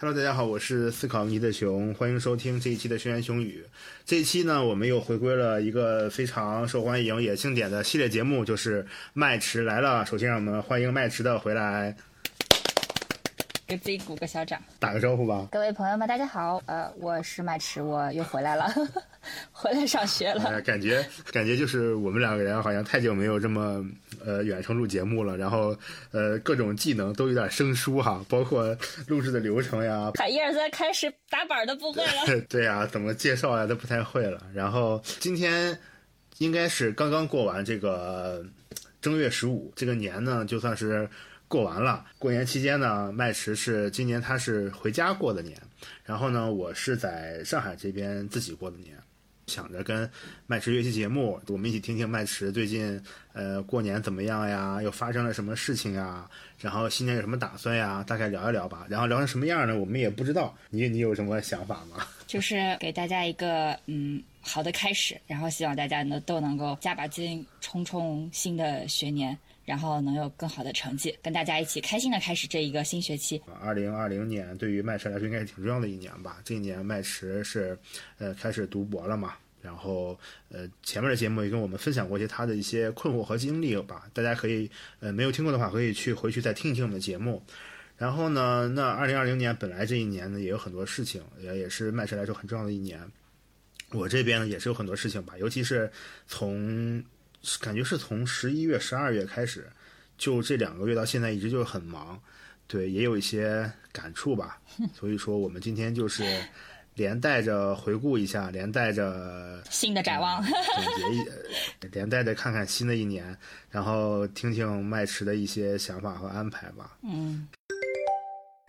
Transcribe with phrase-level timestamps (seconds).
[0.00, 3.64] Hello，大家好，我是思考尼的熊，欢迎收听这一期的《轩辕熊语》。
[4.06, 10.06] 这一期呢，我们又回归了一个非常受欢迎也经典的系列节目，就是麦池来了。
[10.06, 11.96] 首先，让我们欢迎麦池的回来。
[13.68, 15.46] 给自己鼓个小掌，打个招呼吧。
[15.52, 18.66] 各位朋友们，大家好，呃，我是麦池，我又回来了，
[19.52, 20.58] 回来上学了。
[20.62, 23.84] 感觉感觉就是我们两个人好像太久没有这么
[24.24, 25.76] 呃远程录节目了，然后
[26.12, 28.74] 呃各种技能都有点生疏哈，包括
[29.06, 32.40] 录制的流程呀，一二三开始打板都不会了。
[32.48, 34.40] 对呀，怎么介绍呀都不太会了。
[34.54, 35.78] 然后今天
[36.38, 38.42] 应该是刚刚过完这个
[39.02, 41.06] 正月十五，这个年呢就算是。
[41.48, 45.58] 过完了，过年期间呢，麦池是今年他是回家过的年，
[46.04, 48.94] 然后呢，我是在上海这边自己过的年，
[49.46, 50.08] 想着跟
[50.46, 56.28] 麦池约期节目，我们一起听听麦池最近呃过年怎么样呀，又发生了什么事情呀，
[56.60, 58.86] 然后新年有什么打算呀，大概聊一聊吧。
[58.90, 59.78] 然后聊成什么样呢？
[59.78, 60.54] 我们也不知道。
[60.68, 62.06] 你你有什么想法吗？
[62.28, 69.38] 就是给大家一个嗯好的开始，然后希望大家呢都能够加把劲，冲冲新的学年。
[69.68, 73.38] 然后能有更好的成绩，跟大家一起开心的开始这一个新学期。
[73.60, 76.38] 二零二零年对于麦驰来说应该是挺重要的一年吧。
[76.42, 77.78] 这一年麦驰是，
[78.16, 79.34] 呃，开始读博了嘛。
[79.60, 84.06] 然后，呃，前面的节目也跟我们分享过一些他的一些困惑和经历吧。
[84.14, 87.42] 大家可以，呃，没有听过的话，可以去回去再听一听我们的节目。
[87.98, 92.98] 然后呢，那二零二零年本来这一年呢也有很多事情，也也是麦驰来说很重要的一年。
[93.90, 95.92] 我这边呢也是有很多事情吧，尤其是
[96.26, 97.04] 从。
[97.60, 99.66] 感觉是从十一月、十二月开始，
[100.16, 102.20] 就这两个月到现在一直就是很忙，
[102.66, 104.60] 对，也有一些感触吧。
[104.94, 106.24] 所以说，我们今天就是
[106.94, 110.52] 连带着回顾一下，连带着 新的展望，总
[110.96, 113.36] 结一，连带着看看新的一年，
[113.70, 116.98] 然后听听麦池的一些想法和安排吧。
[117.02, 117.48] 嗯，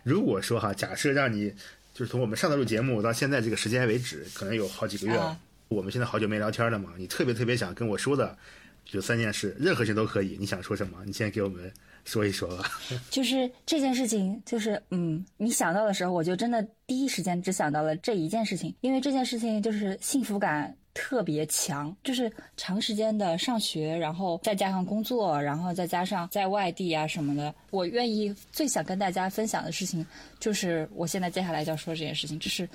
[0.04, 1.52] 如果说哈，假设让你
[1.92, 5.36] 就是从我们上次录节目到现在这个时间为止，可能有好几个月了，
[5.68, 8.38] 我们现在好久没聊天了嘛，你特别特别想跟我说的。
[8.84, 10.36] 就三件事，任何事都可以。
[10.38, 10.98] 你想说什么？
[11.04, 11.72] 你先给我们
[12.04, 12.70] 说一说吧。
[13.08, 27.54] 就是这件事情，就是嗯，你想到的时候，我就真的第一时间只想到了这一件事情，因为这件事情就是幸福感特别强，就是长时间的上学，然后再加上工作，然后再加上在外地啊什么的。
[27.70, 30.04] 我愿意最想跟大家分享的事情，
[30.40, 32.68] 就是我现在接下来就要说这件事情，就是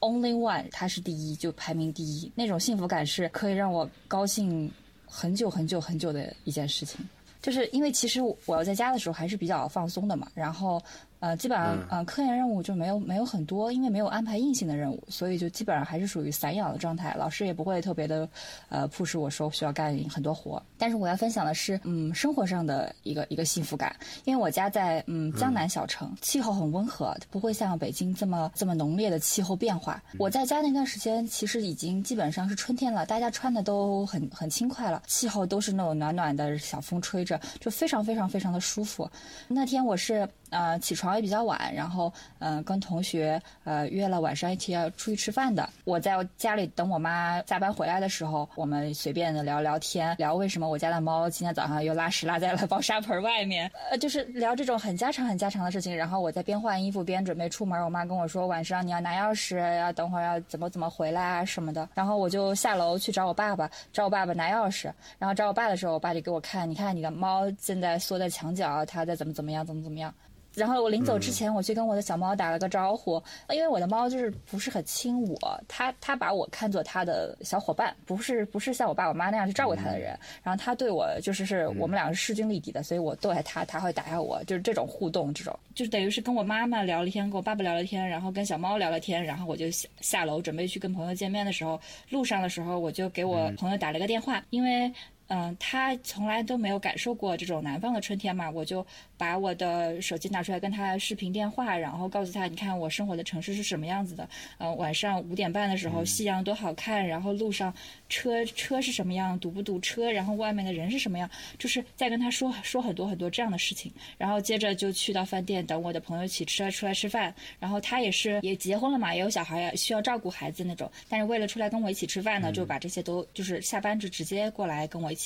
[0.00, 4.70] only one，它是第一，就排名第一，那种幸福感是可以让我高兴。
[5.06, 7.00] 很久很久很久的一件事情，
[7.40, 10.82] 就是因为其实我要在家的时候还是比较放松的嘛，然后。
[11.24, 17.14] 呃，基本上，呃，科研任务就没有没有很多，因为没有安排硬性的任务，所以就基本上还是属于散养的状态。
[17.18, 18.28] 老师也不会特别的，
[18.68, 20.62] 呃，迫使我说需要干很多活。
[20.76, 23.96] 但是我要分享的是，嗯，生活上的一个一个幸福感，
[24.26, 30.02] 因为我家在嗯江南小城，气候很温和，不会像北京这么这么浓烈的气候变化。
[30.18, 39.10] 我在家那段时间其实已经基本上是春天了，大家穿的都很很轻快了，气候都是那种暖暖的小风吹着，就非常非常非常的舒服。
[39.48, 40.28] 那天我是。
[40.54, 45.68] 呃，起床也比较晚，然后嗯，跟同学呃约了晚上一起要出去吃饭的。
[45.84, 55.94] 我在家里等我妈下班回来的时候，我们随便的聊聊天，聊为什么我家的猫今天早上又拉屎拉在了猫砂盆外面，呃，就是聊这种很家常很家常的事情。
[55.96, 61.88] 然后我在边换衣服边准备出门，我妈跟我说晚上你要拿钥匙，要等会儿要怎么怎么回来啊什么的。
[61.94, 64.92] 然后我就下楼去找我爸爸，找我爸爸拿钥匙。
[65.18, 70.14] 然后找我爸的时候，我爸就给我看，你看你的猫现在缩在墙角，它在怎么怎么样，怎么怎么样。
[70.54, 80.18] 然后我临走之前，我去跟我的小猫打了个招呼，因为我的猫就是不是很亲我，它它把我看作它的小伙伴，不是不是像我爸我妈那样去照顾它的人。
[80.42, 85.58] 然后它对我就是是我们两个是势均力敌的，所以我逗爱它，它会打下我，就是这种互动，这种。
[85.74, 94.92] 就是等于是跟我妈妈聊了天，跟我爸爸聊了天，然后跟小猫聊了天，然后我就下下楼准备去跟朋友见面的时候，路上的时候我就给我朋友打了个电话，因为。
[95.34, 98.86] 嗯，他从来都没有感受过这种南方的春天嘛，我就
[99.16, 104.28] 把我的手机拿出来跟他视频电话，然后告诉他，你看我生活的城市是什么样子的。
[104.58, 107.74] 嗯，晚上五点半的时候，夕阳多好看，然后路上
[108.08, 111.28] 车车是什么样，堵不堵车，然后外面的人是什么样，
[111.58, 113.90] 就是在跟他说说很多很多这样的事情。
[114.16, 117.34] 然后接着就去到饭店等我的朋友一起吃出来吃饭。
[117.58, 120.88] 然后他也是也结婚了嘛，也有小孩，需要照顾孩子那种。
[121.08, 125.10] 但是为了出来跟我一起吃饭呢，就把这些都就是下班就直接过来跟我。
[125.14, 125.23] 一起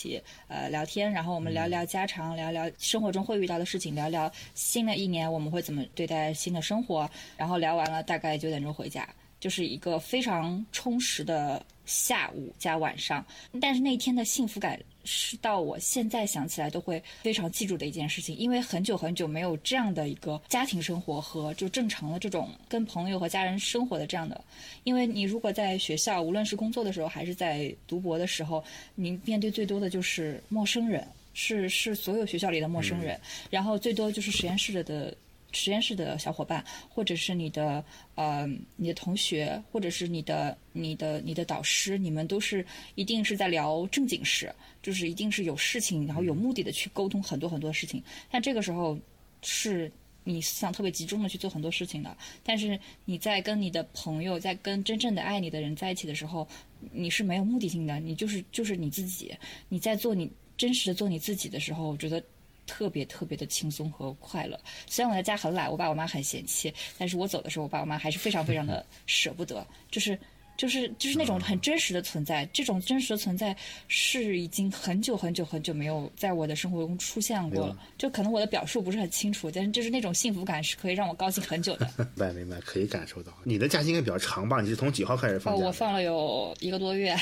[0.49, 7.09] 呃聊天，然后我们聊聊家常，聊聊生活中会遇到的事情，聊聊新的一年我们会怎么对待新的生活。
[7.37, 9.09] 然后聊完了，大概九点钟回家，
[9.41, 13.25] 就是一个非常充实的下午加晚上，
[13.59, 24.39] 但是那天的幸福感是到我现在想起来都会非常记住的一件事情，因为很久很久没有这样的一个家庭生活和就正常的这种跟朋友和家人生活的这样的，
[24.85, 28.63] 因为你如果在学校，无论是工作的时候还是在读博的时候，
[28.95, 33.19] 你面对最多的就是陌生人，是是所有学校里的陌生人，
[33.49, 35.17] 然后最多就是实验室的。
[35.53, 37.83] 实验室的小伙伴，或者是你的
[38.17, 38.47] 呃
[38.77, 42.65] 你的同学，或者是你的你的你的导师，你们都是
[42.95, 48.03] 一定是在聊正经事，就是一定是有事情，然后有目的的去沟通很多很多事情。
[48.31, 48.99] 但这个时候
[49.43, 49.91] 是
[50.25, 52.15] 你思想特别集中的去做很多事情的。
[52.45, 56.47] 但是你在跟你的朋友，在跟真正的爱你的人在一起的时候，
[56.93, 59.35] 你是没有目的性的，你就是就是你自己，
[59.71, 62.23] 你在做你真实的做你自己的时候，我觉得。
[62.69, 64.61] 特别特别的轻松和快乐。
[64.87, 69.67] 虽然我在家很懒，我爸我妈很嫌弃，但是我走的时候，我爸我妈还是非常非常的舍不得。
[69.91, 70.17] 就是
[70.59, 73.57] 就是就是那种很真实的存在，这种真实的存在
[73.87, 77.79] 是已经很久很久很久没有在我的生活中出现过了。
[77.97, 81.89] 就可能我的表述不是很清楚，但是就是那种幸福感是可以让我高兴很久的。
[81.97, 83.33] 明白明白，可以感受到。
[83.45, 84.61] 你的假期应该比较长吧？
[84.61, 85.55] 你是从几号开始放？
[85.55, 87.17] 我放了有一个多月。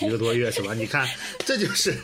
[0.00, 0.74] 一个多月是吧？
[0.76, 1.08] 你看，
[1.46, 1.94] 这就是。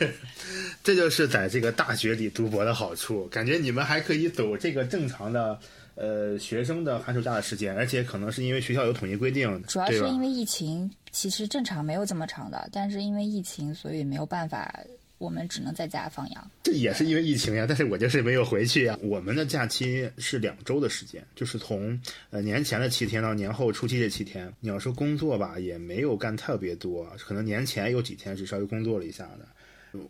[0.81, 5.59] 这就是在这个大学里读博的好处，感觉你们还可以走这个正常的，
[5.95, 14.73] 呃，学生的寒暑假的时间，而且可能是因为学校有统一规定，主要是因为疫情，其实正常没有这么长的，但是因为疫情，所以没有办法，
[15.17, 16.51] 我们只能在家放羊。
[16.63, 18.97] 这也是因为疫情呀，但是我就是没有回去呀。
[19.01, 21.99] 我们的假期是两周的时间，就是从
[22.29, 24.51] 呃年前的七天到年后初期这七天。
[24.61, 29.45] 你要说工作吧，也没有干特别多，可能年前有几天是稍微工作了一下的。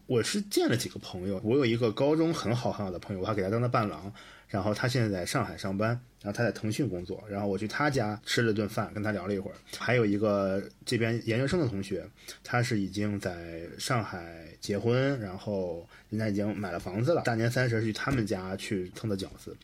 [0.08, 4.14] 我是见了几个朋友，我有一个高中很好很好的朋友，我还给他当了伴郎，
[4.50, 5.90] 然后他现在在上海上班，
[6.22, 9.56] 然后他在腾讯工作，然后我去他家吃了顿饭，跟他聊了一会儿。
[9.78, 12.04] 还有一个这边研究生的同学，
[12.44, 19.56] 他是已经在上海结婚，然后人家已经买了房子了，大年三十去他们家去蹭的饺子。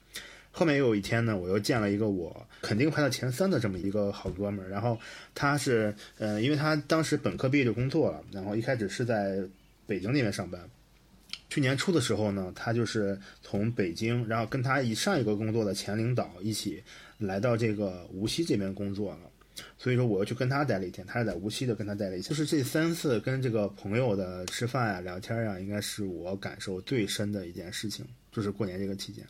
[0.51, 4.97] 后面又有一天呢，我又见了一个我肯定排到前三的这么一个好哥们儿，然后
[5.33, 9.43] 他是，呃，因为他当时本科毕业就工作了，然后一开始是在。
[9.87, 10.59] 北京那边上班，
[11.49, 16.83] 去年初的时候呢，他就是从北京，然后跟他以上一个工作的前领导一起
[17.17, 19.19] 来到这个无锡这边工作了。
[19.77, 22.29] 所以说，我又去跟他待了一天，他是在无锡的，跟他待了一天。
[22.29, 29.23] 就是这三次跟这个朋友的吃饭呀、聊天呀，应该是我感受最深的一件事情，就是过年这个期间。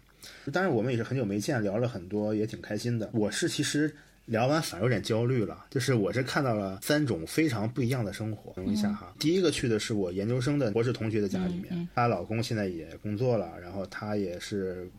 [0.51, 3.09] 当然，我们也是很久没见，聊了很多，也挺开心的。
[3.13, 3.93] 我是其实。
[4.25, 8.51] 聊完反而有点焦虑了，就是我是看到了三种非常不一样的生活。
[8.53, 14.89] 等一下哈，第一个去的是我研究生的博士同学的家里面，她老公现在也工作了，然后她也是，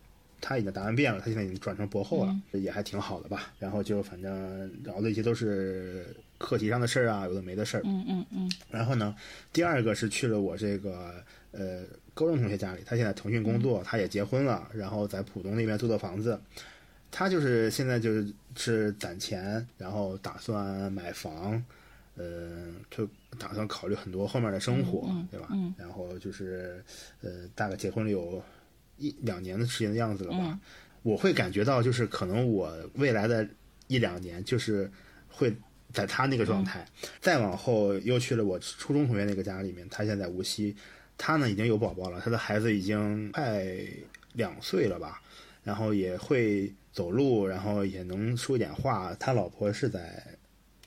[0.40, 3.52] 她已经答案变了，她现在已经转成博后了，也还挺好的吧。
[3.58, 6.06] 然后就反正聊的一些都是
[6.38, 7.82] 课题上的事儿啊，有的没的事儿。
[7.84, 8.52] 嗯嗯嗯。
[8.70, 9.12] 然后呢，
[9.52, 11.14] 第二个是去了我这个
[11.50, 11.82] 呃
[12.14, 16.38] 高中同学家里，他现在腾讯工作，他也结婚了，然后在浦东那边租的房子。
[17.18, 21.64] 他就是现在就是是攒钱，然后打算买房，
[22.14, 23.08] 呃，就
[23.38, 25.48] 打算考虑很多后面的生活，对吧？
[25.78, 26.84] 然后就是
[27.22, 28.42] 呃，大概结婚了有
[28.98, 30.60] 一两年的时间的样子了吧。
[31.02, 33.48] 我会感觉到，就是可能我未来的
[33.86, 34.90] 一两年，就是
[35.30, 35.50] 会
[35.94, 36.86] 在他那个状态。
[37.22, 40.76] 再往后又去了我初中同学那个家里面，他现在无锡，
[41.17, 43.64] 他呢已经有宝宝了，他的孩子已经快
[44.34, 45.22] 两岁了吧，
[45.64, 46.70] 然后也会。
[46.96, 49.15] 走路，然后也能说一点话。
[49.20, 50.24] 他老婆是在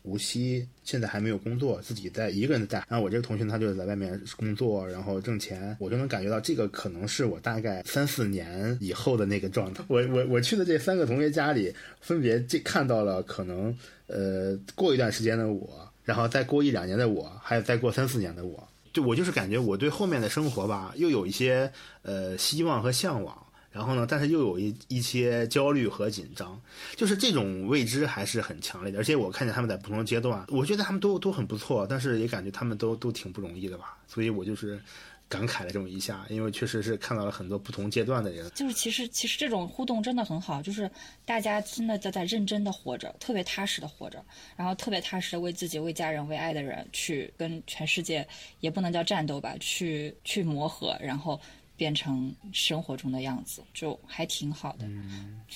[0.01, 2.83] 无锡，现在还没有工作，自己在一个人在。
[2.89, 5.77] 然后我这个同学他就在外面工作，然后挣钱。
[5.79, 9.83] 我就能感觉到这个可能是我大概三四年以后的那个状态。
[9.87, 18.67] 我我我去的这三个同学家里，分别这看到了可能呃过一段时间的我，然后再过一两年的我，还有再过三四年的我。
[18.91, 23.45] 就我就是感觉我对后面的生活吧，又有一些呃希望和向往。
[23.71, 24.07] 然后呢？
[24.09, 26.59] 但是又有一一些焦虑和紧张，
[26.95, 28.97] 就是这种未知还是很强烈的。
[28.97, 33.97] 而且我看见他们在不同阶段，我觉得他们都都很不错，但是也感觉他们都都挺不容易的吧。
[34.07, 34.81] 所以我就是
[35.27, 38.49] 感慨了这么一下，因为确实是看到了很多不同阶段的人。
[38.55, 40.89] 就是其实其实这种互动真的很好，就是
[41.23, 48.27] 大家真的在在认真的活着，特别踏实的活着，然后特别踏实的为自己、为家人、为爱的人去跟全世界，
[48.61, 51.39] 也不能叫战斗吧，去去磨合，然后。
[51.79, 54.85] 变成生活中的样子，就还挺好的。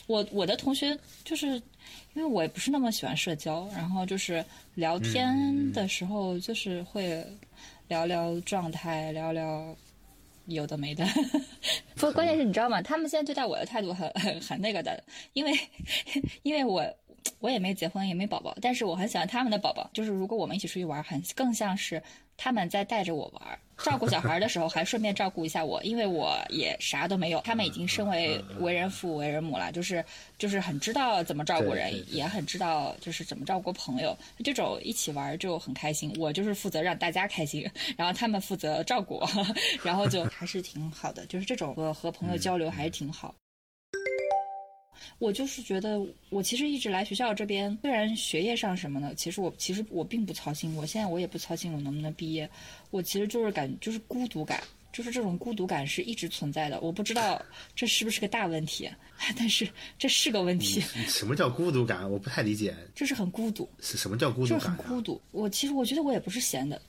[0.08, 1.48] 我我的同学就是，
[2.14, 4.44] 因为我也不是那么喜欢社交，然后就是
[4.76, 7.22] 聊天的时候，就是会
[7.90, 9.76] 聊聊状态，聊聊
[10.46, 11.06] 有的没的。
[11.96, 12.82] 不过关键是你知道吗？
[12.82, 15.04] 他们现在对待我的态度很很很那个的，
[15.34, 15.52] 因为
[16.44, 16.82] 因为我
[17.40, 19.90] 我也没结婚也没宝宝，但是我很喜欢他们的宝宝。
[19.94, 22.02] 就是如果我们一起出去玩，很更像是
[22.38, 27.42] 他们在带着我玩，照顾小孩的时候还顺便照顾一下我，因为我也啥都没有。
[27.42, 30.04] 他们已经身为为人父为人母了，就是
[30.38, 34.18] 就是很知道怎么照顾人，也很知道就是怎么照顾朋友。
[34.44, 36.16] 这种一起玩就很开心。
[36.18, 39.30] 我就是负责让大家开心， 然后他们负责照顾我，
[39.84, 41.26] 然后就还是挺好的。
[41.26, 43.36] 就是这种和和朋友交流还是挺好。
[45.20, 50.76] 我就是觉得，我其实一直来学校这边，虽然学业上什么的，其实我其实我并不操心。
[50.76, 52.50] 我现在我也不操心我能不能毕业，
[52.92, 56.80] 我其实就是感就是孤独感，就是这种孤独感是一直存在的。
[56.82, 57.42] 我不知道
[57.76, 58.90] 这是不是个大问题，
[59.38, 59.68] 但是
[59.98, 60.82] 这是个问题。
[61.08, 62.10] 什么叫孤独感？
[62.10, 62.76] 我不太理解。
[62.96, 63.70] 就是很孤独。
[63.80, 64.60] 是什么叫孤独感？
[64.60, 65.22] 就是很孤独。
[65.32, 66.82] 我其实我觉得我也不是闲的。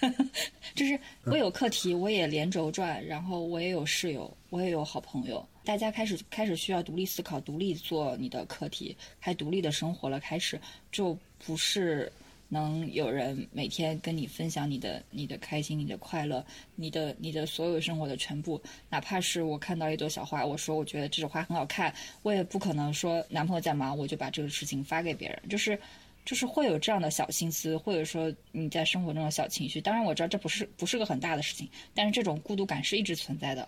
[0.74, 10.58] 就是我有课题，我也连轴转，然后我也有室友，我也有好朋友，大家开始开始需要独立思考，独立做你的课题，还独立的生活了，开始
[10.90, 12.10] 就不是
[12.48, 16.42] 能有人每天跟你分享你的你的开心、你的快乐、
[16.74, 18.58] 你的你的所有生活的全部，
[18.88, 25.78] 哪怕是我看到一朵小花，我说我觉得这朵花很好看，我也不可能说男朋友在忙，我就把这个事情发给别人，就是。
[26.24, 29.80] 就是会有这样的小心思，或者说你在生活中的小情绪。
[29.80, 33.66] 当然我知道这不是不是个很大的事情，但是这种孤独感是一直存在的。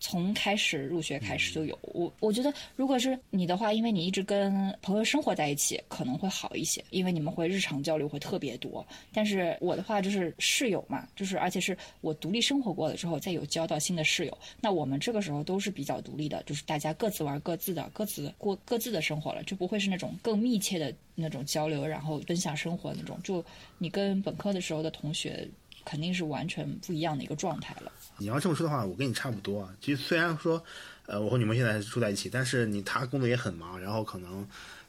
[0.00, 8.84] 从开始入学开始就有我，我觉得如果是你的话，因为你一直跟朋友生活在一起，可能会好一些，因为你们会日常交流会特别多。
[9.12, 23.20] 但是我的话就是室友嘛，就是而且是我独立生活过了之后，再有交到新的室友，那我们这个时候都是比较独立的，就是大家各自玩各自的，各自过各自的生活了，就不会是那种更密切的那种交流，然后分享生活那种。
[23.22, 23.44] 就
[23.76, 25.46] 你跟本科的时候的同学。
[25.84, 27.90] 肯定是完全不一样的一个状态了。
[28.18, 29.70] 你要这么说的话，我跟你差不多啊。
[29.80, 30.62] 其实虽然说，
[31.06, 34.46] 呃，我和女朋友现在住在一起，但是你他工作也很忙，然后可能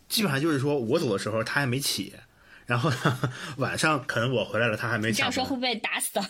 [0.10, 2.14] 基本上就是说我走的时候他还没起，
[2.66, 2.92] 然后
[3.58, 5.18] 晚上可能我回来了他还没起。
[5.18, 6.22] 这样说会被打死的。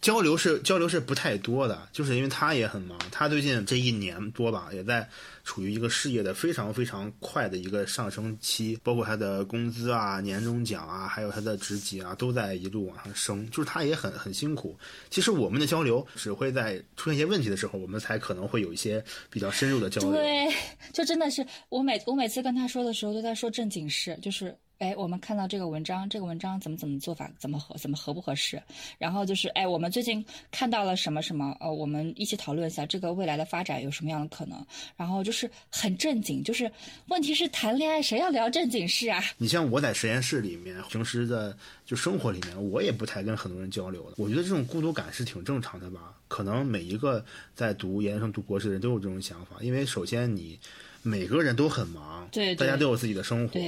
[0.00, 5.06] 交流是交流是不太多的，就是因为他也很忙，他最近这一年多吧，也在
[5.44, 14.74] 处于一个事业的非常非常快的一个上升期，包括他的工资啊、年终奖啊，还有他的职级啊，都在一路往上升，就是他也很很辛苦。
[15.10, 20.12] 其实我们的交流只会在出现一些问题的时候，我们才可能会有一些比较深入的交流。
[20.12, 20.48] 对，
[20.94, 24.56] 就真的是我每我每次跟他说的时候，都在说正经事，就是。
[24.80, 28.60] 哎，我们看到这个文章，这个文章怎么怎么做法，怎么合，怎么合不合适？
[28.96, 31.54] 然后就是，哎，我们最近看到了什么什么？
[31.60, 34.58] 呃，我们一起讨论一下这个未来的发展有什么样的可能？
[34.96, 36.72] 然后就是很正经，就是
[37.08, 39.22] 问题是谈恋爱谁要聊正经事啊？
[39.36, 44.14] 你像我在实验室里面，平时的就生活里面，我也不太跟很多人交流的。
[44.16, 46.14] 我觉得这种孤独感是挺正常的吧？
[46.26, 47.22] 可能每一个
[47.54, 50.58] 在读研究生、读博士的人都有这种想法，因为首先你
[51.02, 53.60] 每个人都很忙，对，大家都有自己的生活。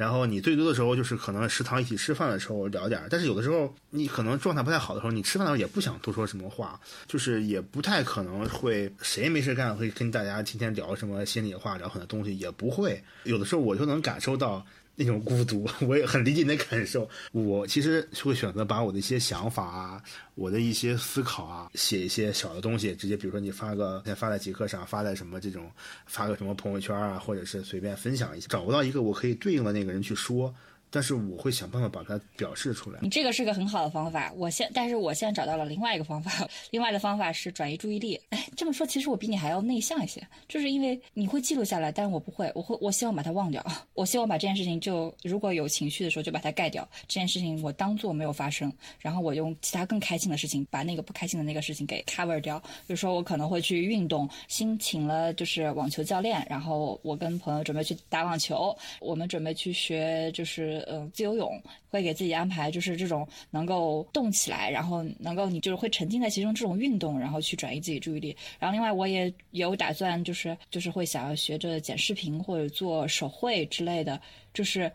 [0.00, 13.04] 然后你最多的时候就是可能食堂一起吃饭的时候聊点但是有的时候你可能状态不太好的时候，你吃饭的时候也不想多说什么话，就是也不太可能会谁没事干会跟大家天天聊什么心里话，聊很多东西也不会。
[13.24, 14.64] 有的时候我就能感受到。
[14.96, 17.08] 那种孤独， 我也很理解你的感受。
[17.32, 20.02] 我其实会选择把我的一些想法啊，
[20.34, 25.70] 我的一些思考啊，写一些小的东西，直接比如说你发个，先发在极客上，发在什么这种，
[26.06, 30.54] 发个什么朋友圈啊，或者是随便分享一下，找不到一个我可以对应的那个人去说。
[30.90, 32.98] 但是我会想办法把它表示出来。
[33.00, 34.32] 你这个是个很好的方法。
[34.36, 36.48] 我现，但是我现在找到了另外一个方法。
[36.70, 38.20] 另外的方法是转移注意力。
[38.30, 42.50] 哎，这么说，其实我比你还要内向一些，就是因为你会记录下来，但是我不会。
[42.54, 43.64] 我会，我希望把它忘掉。
[43.94, 46.88] 我希望把这件事情就，如果有情绪的时候就把它盖掉。
[47.06, 52.58] 这件事情我当做没有发生，然后我用其他更开心的事情把那个不开心的那个事情给 cover 掉。
[52.58, 60.79] 比如说，我可能会去运动，新请了就是网球教练，然后我跟朋友准备去打网球，我们准备去学就是。
[60.86, 68.36] 呃，自由泳会给自己安排，就是这种能够动起来，然后能够你就是会沉浸在其中这种运动，然后去转移自己注意力。
[68.58, 74.20] 然后另外我也有打算，就是就是会想要学着剪视频或者做手绘之类的，
[74.54, 74.90] 就是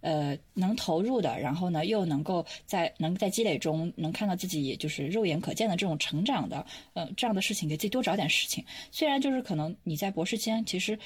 [0.00, 6.64] 呃能投入的，然后呢又能够在能在积累中能看到自己就是肉眼可见的这种成长的，
[6.94, 8.64] 呃这样的事情，给自己多找点事情。
[8.90, 10.98] 虽然就是可能你在博士间其实。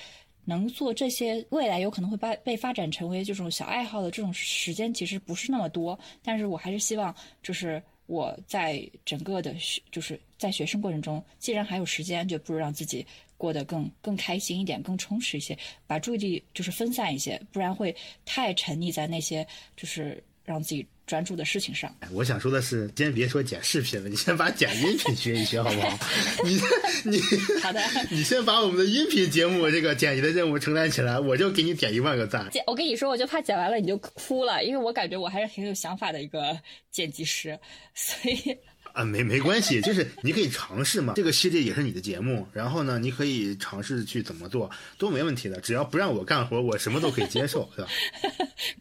[0.45, 5.99] 能做这些，未来有可能会被被发展成为这种小爱好的这种时间，其实不是那么多。
[6.23, 13.07] 但是我还是希望，就是我在整个的学，就是在学生过程中，既然还有时间，就不如让自己
[13.37, 15.57] 过得更更开心一点，更充实一些，
[15.87, 17.95] 把注意力就是分散一些，不然会
[18.25, 19.47] 太沉溺在那些
[19.77, 21.95] 就是让自己专注的事情上。
[22.11, 25.99] 我想说的是，先别说剪视频了，你先把剪音频学一学，好不好？
[26.43, 26.59] 你
[27.05, 27.21] 你
[27.63, 32.49] 好的， 你先把我们的音频节目这个剪辑的任务承担起来，我就给你点一万个赞。
[32.51, 36.59] 剪，我跟你说，我就怕剪完了你就哭了，因为我感觉我还是很有想法的一个
[36.91, 37.59] 剪辑师，
[37.95, 38.57] 所以。
[38.93, 41.15] 啊，没没关系，就是你可以尝试嘛。
[41.17, 45.61] 这个系列也是你的节目，然后呢，你可以尝试去怎么做，都没问题的。
[45.61, 47.91] 只要不让我干活，我什么都可以接受，对吧？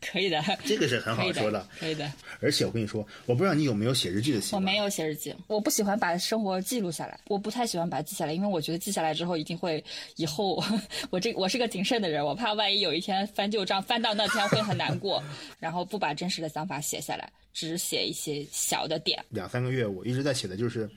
[0.01, 2.11] 可以的，这个是很好说的，可以的。
[2.41, 4.61] 而且我跟你说，我不知道你有没有写日记的习惯。
[4.61, 9.83] 我没有写日记，我不喜欢把生活记录下来，我不太喜欢把它记下来，因为我觉得记下来之后一定会
[10.17, 10.61] 以后
[11.09, 15.23] 我这我是个谨慎的人，我怕万一有一天翻旧账翻到那天会很难过，
[15.59, 17.31] 然后不把真实的想法写下来。
[17.53, 19.23] 只写一些小的点。
[19.29, 20.89] 两三个月，我一直在写的就是，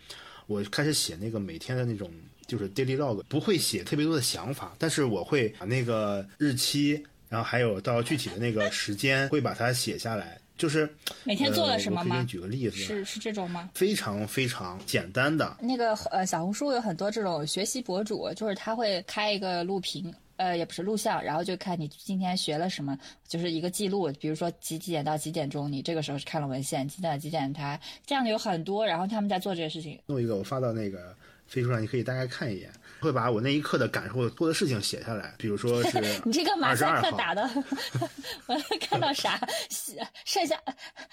[0.47, 2.11] 我开始写那个每天的那种，
[2.47, 10.39] 就是 daily log，不会写特别多的想法，但是我会把那个日期，然后还有到具体的那个时间，会把它写下来。
[10.57, 10.89] 就是
[11.25, 12.15] 每天做了什么吗？
[12.15, 13.69] 我给你举个例子，是是这种吗？
[13.75, 15.57] 非常非常简单的。
[15.61, 20.15] 那个呃，小红书有很多这种学习博主，就是他会开一个录屏。
[20.37, 24.11] 呃，也不是录像，然后就看你今天学了什么，就是一个记录。
[24.21, 28.85] 比如说几几点到几点钟，你这个时候是看了文献，几点几点他这样的有很多。
[28.87, 29.99] 然后他们在做这些事情。
[30.07, 32.71] 弄一个我发到那个飞书上，你可以大概看一眼。
[33.01, 35.35] 会把我那一刻的感受、做的事情写下来。
[35.37, 37.43] 比如说是 你这个马赛克打的，
[38.49, 39.39] 我看到啥
[39.69, 40.01] 写？
[40.25, 40.59] 剩下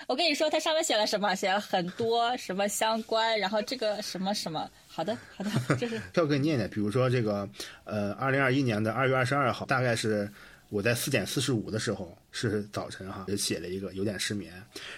[0.07, 1.35] 我跟你说，它上面写了什么？
[1.35, 4.69] 写了很多什么相关，然后这个什么什么。
[4.93, 6.01] 好的， 好的，这是。
[6.15, 7.47] 要给你念念，比如说这个，
[7.85, 10.29] 呃，二零二一年的二月二十二号，大概是
[10.67, 14.51] 我在四点四十五的时候，是早晨哈，就写了一个有点失眠。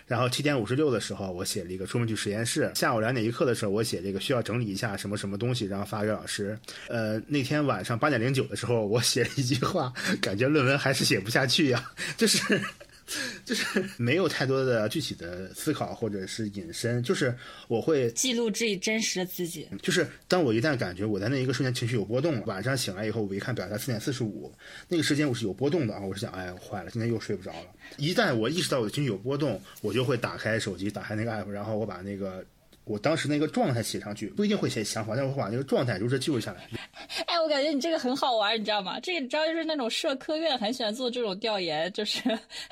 [0.08, 2.72] 然后七点五十六的时候，我写了一个出门去实验室。
[2.74, 6.58] 下午两点一刻的时候，我写这个需要整理一下什么什么东西，然后发给老师。
[6.88, 12.60] 呃，那天晚上八点零九的时候，我写了一句话，感觉论文还是写不下去呀，就是。
[13.46, 13.66] 就是
[13.98, 17.36] 没有太多的具体的思考或者是引申，就是
[17.68, 19.68] 我会记录自己真实的自己。
[19.82, 24.52] 就是当我一旦感觉我在那一个瞬间情绪有波动，晚上醒来以后，我一看表才四点四十五，
[24.88, 27.68] 那个时间我是有波动的啊，我是想，哎，坏了，今天又睡不着了。
[27.98, 32.44] 一旦我意识到我的情绪有波动，我就会打开手机，打开那个 app，然后我把那个。
[32.86, 36.67] 我当时那个状态写上去，不一定会写想法，但是我把那个状态如实记录下来。
[37.28, 39.00] 哎，我感觉你这个很好玩，你知道吗？
[39.00, 42.19] 这个你知道，就是那种社科院很喜欢做这种调研，就是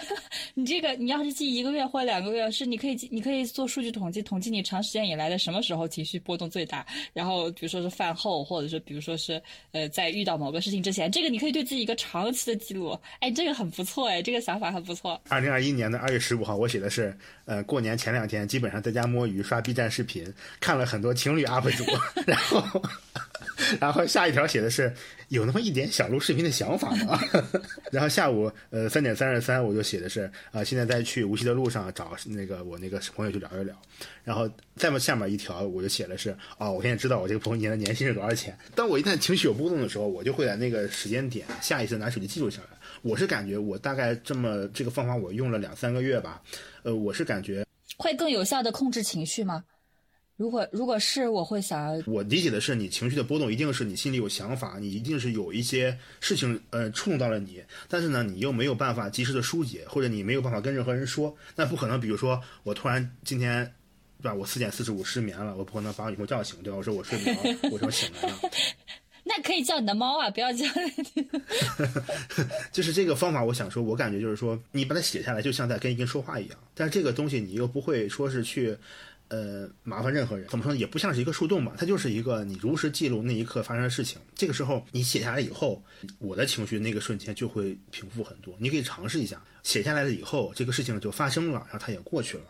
[0.54, 13.00] 你这个你要是记一个月或两个月，是你可以你可以做数据统计，统计你长时间以来的什么时候情绪波动最大，然后比如说是饭后，或者是比如说是呃在遇到某个事情之前，这个你可以对自己一个长期的记录。
[13.20, 15.20] 哎，这个很不错，哎，这个想法很不错。
[15.30, 20.01] 二零二一年的二月十五号，我写的是呃过年前两天，基本上在家摸鱼刷 B 站视。
[20.02, 21.86] 视频看了很多情侣 UP 主，
[22.26, 22.82] 然后，
[23.80, 24.92] 然后下一条写的是
[25.28, 27.20] 有那么一点想录视频的想法吗？
[27.94, 33.80] 然后下午呃三点三十三我就写的是啊现在在去无锡的路上找那个我那个朋友去聊一聊，
[34.24, 38.58] 然后再么下面一条我就写的是哦我现在知道我这个朋友年的年薪是多少钱。
[38.74, 42.78] 当我一旦情绪有波动的时候，我就会在那个时间点下意识拿手机记录下来。
[43.04, 46.42] 我是感觉我大概这么这个方法我用了两三个月吧，
[46.82, 47.64] 呃我是感觉
[47.98, 49.64] 会更有效的控制情绪吗？
[50.42, 62.02] 如果如果是我会想要，我理解的是，你情绪的波动一定是你心里有想法，你一定是有一些事情呃触动到了你，但是呢，你又没有办法及时的疏解，或者你没有办法跟任何人说，那不可能。
[62.02, 63.72] 比如说我突然今天，
[64.20, 64.34] 对吧？
[64.34, 66.78] 我四点四十五失眠了，我不可能把我女朋友叫醒，对吧？
[66.78, 68.40] 我说我睡不着，我说醒来了。
[69.24, 70.66] 那可以叫你的猫啊，不要叫。
[72.74, 78.76] 就是这个方法，我想说，我感觉就是说，你把它写下来，就像在跟一个人说话一样，但是这个东西你又不会说是去。
[79.32, 80.78] 呃，麻烦任何人怎么说呢？
[80.78, 84.20] 也不像是一个树洞吧，它就是一个你如实记录那一刻发生的事情。
[84.36, 85.82] 这个时候你写下来以后，
[86.20, 88.54] 我的情绪那个瞬间就会平复很多。
[88.60, 92.44] 你可以尝试一下，写下来了以后，这个事情就发生了，然后它也过去了，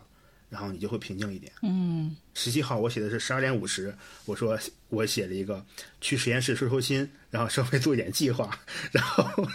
[0.50, 1.52] 然后你就会平静一点。
[1.62, 5.64] 嗯，十七号我写的是十二点五十，我说我写了一个
[6.00, 8.58] 去实验室收收心，然后稍微做一点计划，
[8.90, 9.48] 然后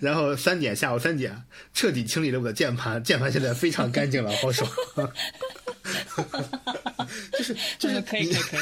[0.00, 1.42] 然后三点下午三点
[1.74, 4.66] 彻底清理了我的键盘，键盘现在非常干净了，好爽。
[7.32, 8.60] 就是就是可以可以可以，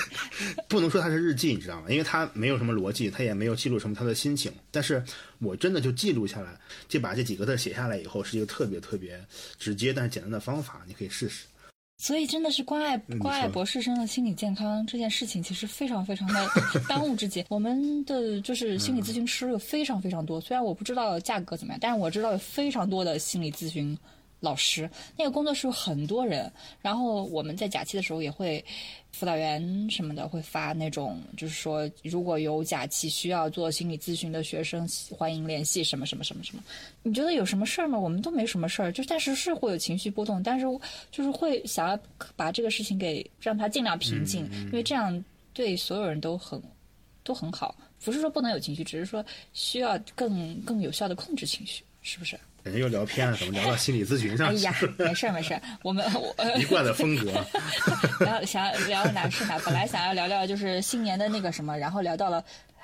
[0.68, 1.86] 不能说它是日记，你知道吗？
[1.88, 4.52] 因为它没有什么逻辑，它也没有记录什么他的心情。
[4.70, 5.02] 但是
[5.38, 9.18] 我真的就记录下来，就把这几个字写下来以后，是一个特别特别
[9.58, 11.44] 直接但是简单的方法，你可以试试。
[11.98, 16.48] 所以真的是关爱关爱博士生的心理健康这件事情，其实非常非常的
[16.88, 17.44] 当务之急。
[17.48, 23.96] 我们的就是心理咨询师有非常非常多，虽然我不知道价格怎么样，但是我知道有非常多的心理咨询。
[24.42, 24.90] 老师。
[25.16, 26.52] 那个工作室有很多人，
[26.82, 28.62] 然后我们在假期的时候也会。
[29.14, 36.62] 辅导员什么的会发那种，就是说如果有假期需要做心理咨询的学生，欢迎联系什么什么什么什么。
[37.02, 37.98] 你觉得有什么事儿吗？
[37.98, 40.64] 我们都没什么事儿，就但是是会有情绪波动，但是
[41.10, 41.98] 就是会想要
[42.34, 46.60] 把这个事情给让他尽量平静，因为这样对所有人都很
[47.22, 47.76] 都很好。
[48.02, 52.40] 不是说不能有情绪，只是说需要更更有效的控制情绪，是不是？
[52.62, 54.48] 人家又聊偏了，怎么聊到心理咨询上？
[54.48, 57.32] 哎呀，没事没事，我们我 一贯的风格。
[58.24, 62.42] 聊想聊哪是哪，本来想要聊聊就是新年的那个什么，然后聊到了。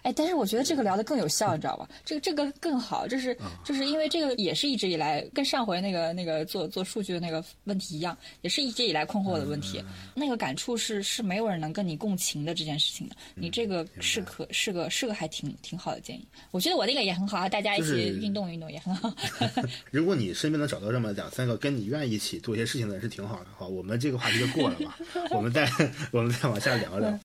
[0.08, 1.86] 哎，但是我觉得这个聊的更有效，你知道吧？
[2.02, 9.84] 这个这个更好，就是就是因为这个也是一直以来跟上回那个那个做做数据的那个问题一样，也是一直以来困惑我的问题。
[10.14, 13.14] 那个感触是是没有人能跟你共情的这件事情的。
[13.34, 16.26] 你这个是可是个是个还挺挺好的建议。
[16.52, 19.12] 我觉得我那个也很好啊，大家一起运动运动也很好。
[19.92, 23.46] 如果你身边能找到这么两三个跟你愿意一起做一些事情的人，是挺好的。
[23.58, 24.98] 好，我们这个话题就过了吧，
[25.36, 25.70] 我们再
[26.12, 27.20] 我们再往下聊聊。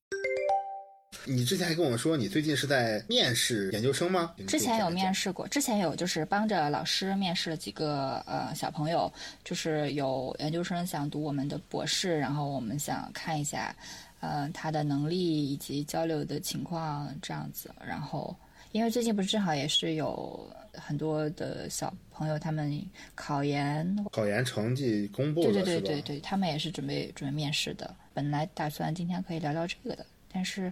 [1.25, 4.33] 你之前还跟我们说，你最近是在面试研究生吗？
[4.47, 9.11] 之前有面试过，之前有就是帮着老师面试了几个呃小朋友，
[9.43, 13.73] 就是有研究生想读我们的博士，然后我们想看一下，
[14.19, 17.73] 呃他的能力以及交流的情况这样子。
[17.85, 18.35] 然后
[18.71, 27.95] 因为最近不是正好也是有很多的小朋友他们考研，考研成绩公布了，对对对对对，他们也是准备准备面试的。
[28.13, 30.71] 本来打算今天可以聊聊这个的，但是。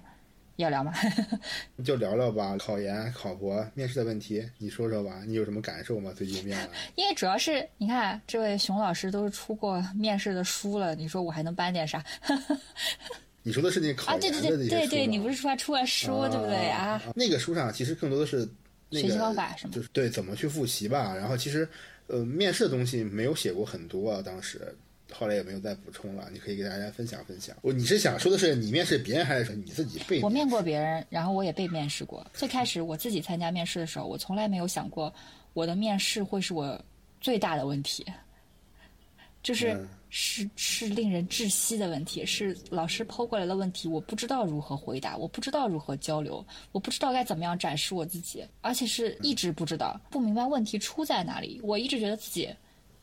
[0.58, 0.94] 要聊吗？
[1.84, 6.14] 就聊聊吧，考研、考博、面试的问题，你说说吧，你有什么感受吗？
[6.16, 6.70] 最近面了？
[6.96, 12.04] 因为主要是你看，这位熊老师都是出过面试的书了，你说我还能搬点啥？
[13.44, 17.02] 你说的是那考研的对对对对对，你不是说出了书对不对啊？
[17.16, 18.48] 那个书上其实更多的是
[18.92, 19.74] 学习方法什么？
[19.74, 21.16] 就是对怎么去复习吧。
[21.16, 21.68] 然后其实
[22.06, 24.76] 呃，面试的东西没有写过很多，啊，当时。
[25.13, 27.56] 后来也没有再补充了，你可以给大家分享分享。
[27.62, 30.21] 我你是想说的是你面试别人，还是说你自己被？
[30.21, 32.26] 我面过别人，然后我也被面试过。
[32.34, 35.13] 最开始我自己参加面试的时候，我从来没有想过
[35.54, 36.80] 我的面试会是我
[37.19, 38.06] 最大的问题，
[39.43, 51.60] 就是是是令人窒息的问题，是老师抛过来的问题，我不知道如何回答，我不知道如何交流，我不知道该怎么样展示我自己，而且是一直不知道，不明白问题出在哪里。
[51.63, 52.50] 我一直觉得自己。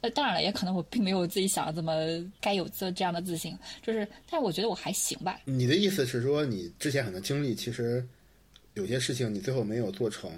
[0.00, 1.92] 呃，当然了，也可能我并没有自己想的这么
[2.40, 5.40] 该有这这样的自信，就是，但是我觉得我还行吧。
[5.44, 8.06] 你的意思是说，你之前很多经历，其实
[8.74, 10.30] 有些事情你最后没有做成，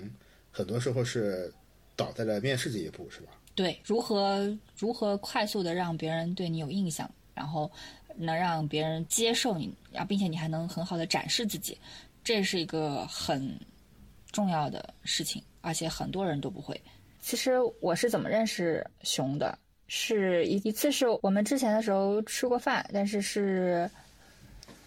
[0.51, 1.53] 很多时候是
[1.95, 3.33] 倒在了面试这一步，是吧？
[3.55, 7.71] 对，如何如何快速的让别人对你有印象，然后
[8.17, 11.77] 能让别人接受你，然后并且你还能很好的展示自己，
[12.25, 13.55] 这是一个很
[14.33, 16.81] 重要的事情，而且很多人都不会。
[17.21, 19.59] 其实我是怎么认识熊的？
[19.93, 23.91] 是一一次是我们之前的时候吃过饭，但是是，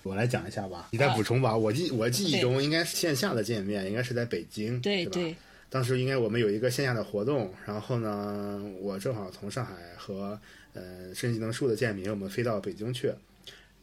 [0.04, 1.56] 我来讲一下吧，你再补充吧。
[1.58, 5.36] 我记我记忆中应该是线下的见面，应该是在北京，对对。
[5.70, 10.40] 当时应该我们有一个线下的活动，然后呢，我正好从上海和
[10.74, 13.12] 呃深技能树的建民，我们飞到北京去。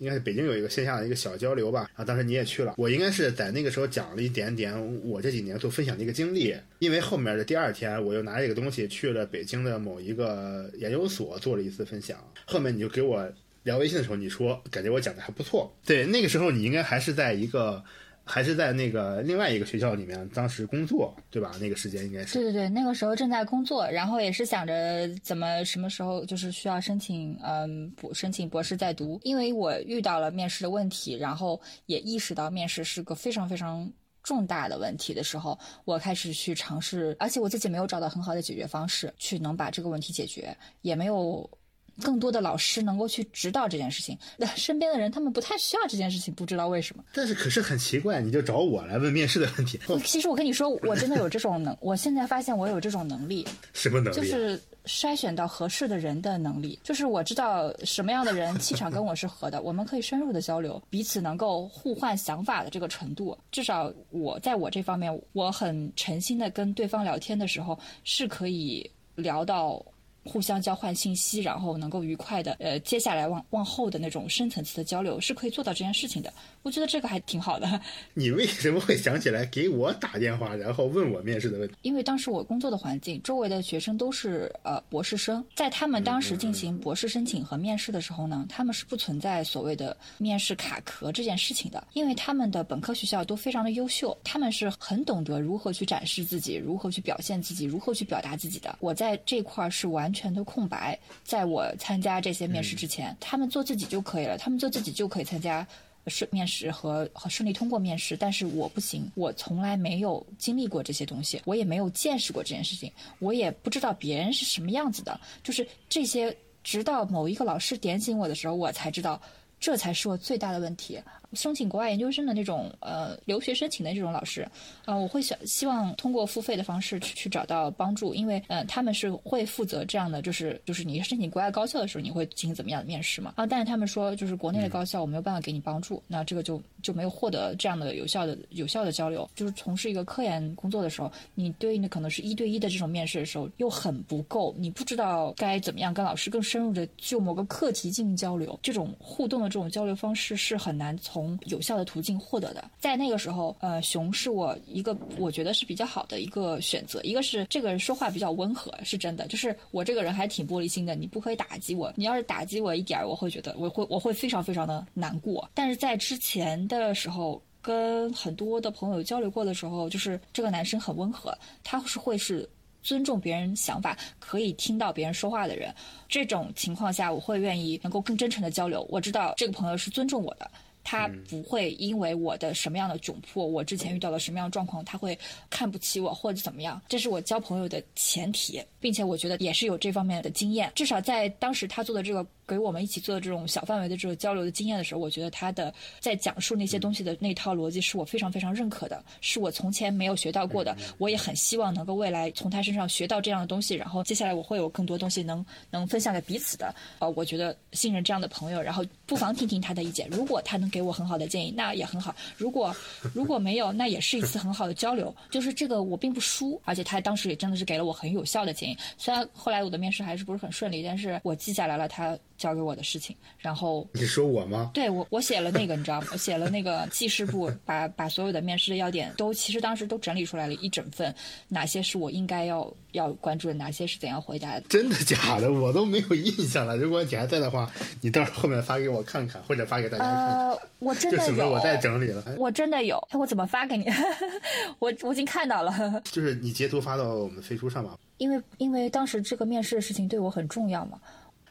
[0.00, 13.30] 应该是北京有一个线下的一个小交流吧，啊，当时你也去了，我应该是在那个时候讲了一点点我这几年做分享的一个经历，因为后面的第二天我又拿这个东西去了北京的某一个研究所做了一次分享，后面你就给我
[13.62, 17.84] 聊微信的时候，你说感觉我讲的还不错，对，那个时候你应该还是在一个。
[18.30, 21.50] 还是在那个另外一个学校里面，当时工作，对吧？
[21.60, 29.18] 那个时间应该是对对对，那个时候正在工作，然后也是想着怎么什么时候就是需要申请，嗯，博申请博士在读。
[29.24, 33.90] 因为我遇到了面试的问题，然后也意识到面试是个非常非常
[34.22, 41.50] 重大的问题的时候，我开始去尝试，而且我自己没有找到很好的解决方式，去能把这个问题解决，也没有。
[42.00, 47.04] 更多的老师能够去指导这件事情，那身边的人他们不太需要这件事情，不知道为什么。
[47.12, 49.78] 但是可是很奇怪，你就找我来问面试的问题。
[50.04, 53.46] 其实我跟你说，我真的有这种能，我现在发现我有这种能力。
[53.72, 54.16] 什么能力？
[54.16, 56.78] 就是筛选到合适的人的能力。
[56.82, 63.36] 就是我知道什么样的人气场跟我是合的，我们可以深入的交流，彼此能够互换想法的这个程度。
[63.52, 69.84] 至少我在我这方面，我很诚心的跟对方聊天的时候，是可以聊到。
[70.24, 76.32] 互相交换信息，然后能够愉快的，呃，接下来往往后的那种深层次的交流是可以做到这件事情的。
[76.62, 77.80] 我觉得这个还挺好的。
[78.12, 81.74] 你为什么会想起来给我打电话，然后问我面试的问题？
[81.82, 98.76] 因为当时我工作的环境，周围的学生都是呃博士生，在他们当时进行博士申请和面试的时候呢，他们是不存在所谓的面试卡壳这件事情的，因为他们的本科学校都非常的优秀，他们是很懂得如何去展示自己，如何去表现自己，如何去表达自己的。
[98.80, 100.09] 我在这块是完。
[100.10, 100.98] 完全的空白。
[101.22, 105.64] 在我参加这些面试之前，他们做自己就可以了，他们做自己就可以参加
[106.08, 108.16] 顺面试和和顺利通过面试。
[108.16, 115.18] 但是我不行，我从来没有经历过这些东西，我也没有见识过这件事情，我也不知道别人是什么样子的。
[115.44, 119.22] 就是这些，直到某一个老师点醒我的时候，我才知道，
[119.60, 120.98] 这才是我最大的问题。
[121.32, 124.46] 申请国外研究生的那种呃留学申请的这种老师，
[124.84, 133.34] 啊，我会想希望通过付费的方式去去找到帮助，因为呃他们是会负责这样的，就是就是你申请国外高校的时候，你会进行怎么样的面试嘛？
[133.36, 139.28] 啊，但是他们说就是国内的高校我没有办法给你帮助，那这个就就没有获得这样的有效的有效的交流。
[139.34, 152.70] 就是从事一个科研工作的时候，你对应的可能是一对一的这种面试的时候又很不够，你不知道该怎么样跟老师更深入的就某个课题进行交流，这种互动的这种交流方式是很难从从有效的途径获得的。
[152.78, 156.98] 在那个时候，呃，熊是我一个我觉得是比较好的一个选择。
[157.02, 161.92] 一个是这个人说话比较温和，是真的，就是我这个人还挺玻璃心的，你不可以打击我。
[161.94, 165.46] 你要是打击我一点儿，我会觉得我会我会非常非常的难过。
[165.52, 172.48] 但是在之前的时候，跟很多的朋友交流过的时候，就是这个男生很温和，他是会是
[172.82, 175.74] 尊重别人想法，可以听到别人说话的人。
[176.08, 178.86] 这种情况下，我会愿意能够更真诚的交流。
[178.88, 180.50] 我知道这个朋友是尊重我的。
[180.90, 185.16] 他不会因为我的什么样的窘迫，我之前遇到了什么样的状况，他会
[185.48, 186.82] 看不起我或者怎么样。
[186.88, 190.70] 这是我交朋友的前提，并且我觉得也是有这方面的经验。
[190.74, 200.76] 至少在当时他做的这个给我们一起做的这种小范围的这种交流的经验的时候，我觉得他的在讲述那些东西的那套逻辑是我非常非常认可的，是我从前没有学到过的。
[200.98, 206.74] 我也很希望能够未来从他身上学到这样的东西，然后接下来我会有更多东西能能分享给彼此的。
[206.98, 212.14] 呃，我觉得信任这样的朋友，然后不妨听听他的意见，如果他能给我很好的建议，那也很好。
[212.36, 212.74] 如果
[213.14, 215.14] 如果没有，那也是一次很好的交流。
[215.30, 218.69] 就是这个我并不输，而且他当时也真的是给了我很有效的建议。
[218.96, 223.16] 虽然后来我的面试还是不是很顺利，但是我记下来了他交给我的事情。
[223.38, 224.70] 然后你说我吗？
[224.74, 226.08] 对我，我写了那个，你知道吗？
[226.12, 231.14] 我写了那个记事簿，把把所有的面试的要点都，其实当时都整理出来了一整份，
[231.48, 234.60] 哪些是我应该要要关注的，哪些是怎样回答的。
[234.68, 235.52] 真的假的？
[235.52, 236.76] 我都没有印象了。
[236.76, 240.48] 如果你还在的话，你到时候后面发给我看看，或者发给大家看。
[240.50, 242.24] 呃，我真的有，我再整理了。
[242.38, 243.86] 我真的有，我怎么发给你？
[244.78, 246.02] 我我已经看到了。
[246.04, 247.96] 就是你截图发到我们飞书上吧。
[248.20, 251.00] 因为因为当时这个面试的事情对我很重要嘛。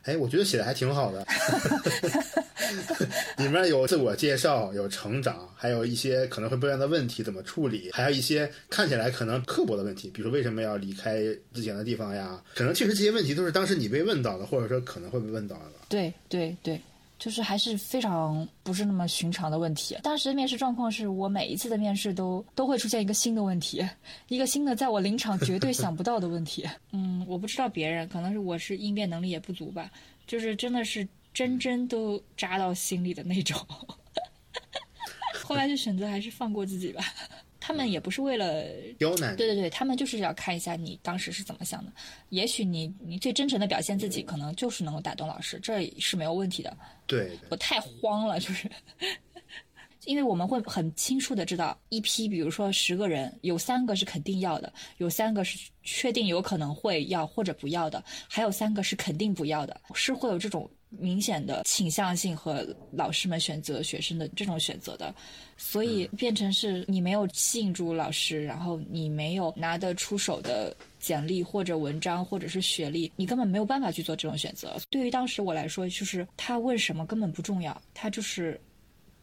[0.03, 1.25] 哎，我觉得写的还挺好的，
[3.38, 11.19] 里面有自我介绍，有成长，还有一些可能会不一样的问题怎么处理，还有一些看起来可能刻薄的问题，比如说为什么要离开
[11.53, 12.41] 之前的地方呀？
[12.55, 15.73] 可能确实这些问题都是当时你被问到的，或者说可能会被问到的。
[15.89, 16.79] 对对对。
[17.19, 19.97] 就是还是非常不是那么寻常的问题。
[20.01, 23.86] 当时的面试状况是我每一次的面试都都会出现一个新的问题，
[24.29, 26.65] 一个新的在我临场绝对想不到的问题。
[26.91, 29.91] 嗯，我不知道别人，可能是我是应变能力也不足吧。
[30.25, 33.60] 就是真的是针针都扎到心里的那种。
[35.43, 37.03] 后来就选择还是放过自己吧。
[37.69, 38.63] 他们也不是为了
[38.97, 41.93] 刁难，对对对，他们就是要看一下你当时是怎么想的。
[42.29, 46.75] 也许你你最真诚的表现自己，可能就是能够打动老师，这是没有问题的。
[47.05, 48.67] 对，我太慌了，就是，
[50.05, 60.67] 因为我们会很清楚的知道，一批比如说十个人，有三个是肯定要的，有三个是确定有可能会要或者不要的，还有三个是肯定不要的，是会有这种。
[60.89, 65.13] 明显的倾向性和老师们选择学生的这种选择的，
[65.56, 74.78] 所以变成是你没有吸引住老师，然后你没有拿得出手的简历或者文章或者是学历，你根本没有办法去做这种选择。
[74.89, 78.60] 对于当时我来说，就是他问什么根本不重要，他就是，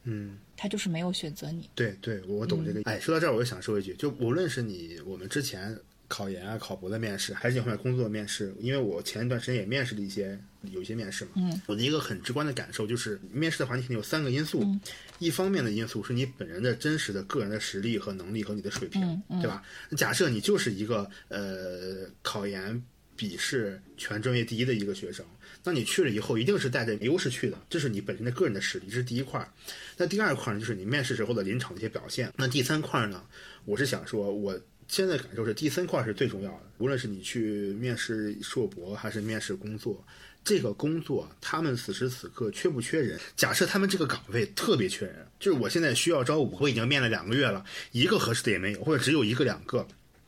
[0.05, 1.68] 嗯，他就是没有选择你。
[1.74, 2.83] 对对，我懂这个。
[2.85, 5.76] 哎，说到这儿，我就想说一句，就无论是你我们之前。
[6.09, 8.55] 考研啊，考博的面试，还是你后面工作的面试？
[8.61, 10.38] 因为我前一段时间也面试了一些，
[10.72, 11.31] 有一些面试嘛。
[11.37, 11.61] 嗯。
[11.66, 14.62] 我的一个很直观的感受就是，面试的话，你肯定有三个因素。
[14.62, 14.81] 嗯。
[15.18, 19.62] 一方面的因素是你本人的真实的个人的实力和能力和你的水平，对吧？
[19.96, 22.83] 假设你就是一个呃考研
[23.16, 25.24] 笔试全专业第一的一个学生，
[25.64, 29.50] 那你去了以后一定是带着优势去的，这是你本身的个人的实力，这是第一块。
[29.96, 32.31] 那第二块呢，就是你面试时候的临场的一些表现。
[32.37, 33.24] 那第三块呢，
[33.64, 34.61] 我是想说，我。
[34.88, 40.07] 现在感受是第三块是最重要的，无论是你去面试硕博还是面试工作，
[40.46, 43.18] 这个工作他们此时此刻缺不缺人？
[43.37, 49.85] 假设他们这个岗位特别缺人，就是我现在需要招五个，我已经面了两个月了，一个合适的也没有，或者只有一个两个，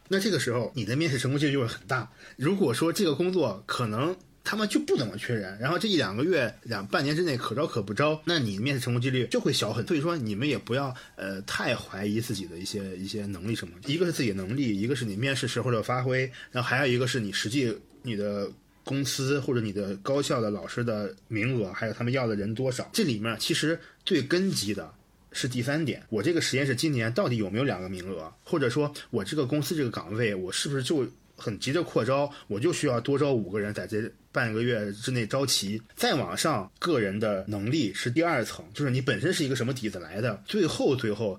[0.08, 2.10] 那这个时候你的面试成功几率就会很大。
[2.36, 4.16] 如果说这个工作可能。
[4.44, 9.86] 他们就不怎么缺人，然后这一两个月、两半年之内可招可不招，那你面试成功几率就会小很。
[9.86, 13.74] 所以说你们也不要呃太怀疑自己的一些一些能力什么。
[13.84, 18.50] 一个是自己能力，一个是你面试时候的发挥，然后还有一个是你实际你的
[18.88, 22.88] 公司或者你的高校的老师的名额，还有他们要的人多少。
[22.94, 24.90] 这里面其实最根基的
[25.30, 35.82] 是第三点，我这个实验室今年到底有没有两个名额，或者说我这个公司这个岗位，我是不是就很急着扩招，我就需要多招五个人在这半个月之内招齐。
[35.94, 40.42] 再往上，个人的能力是第二层，就是你本身是一个什么底子来的。
[40.46, 41.38] 最后，最后。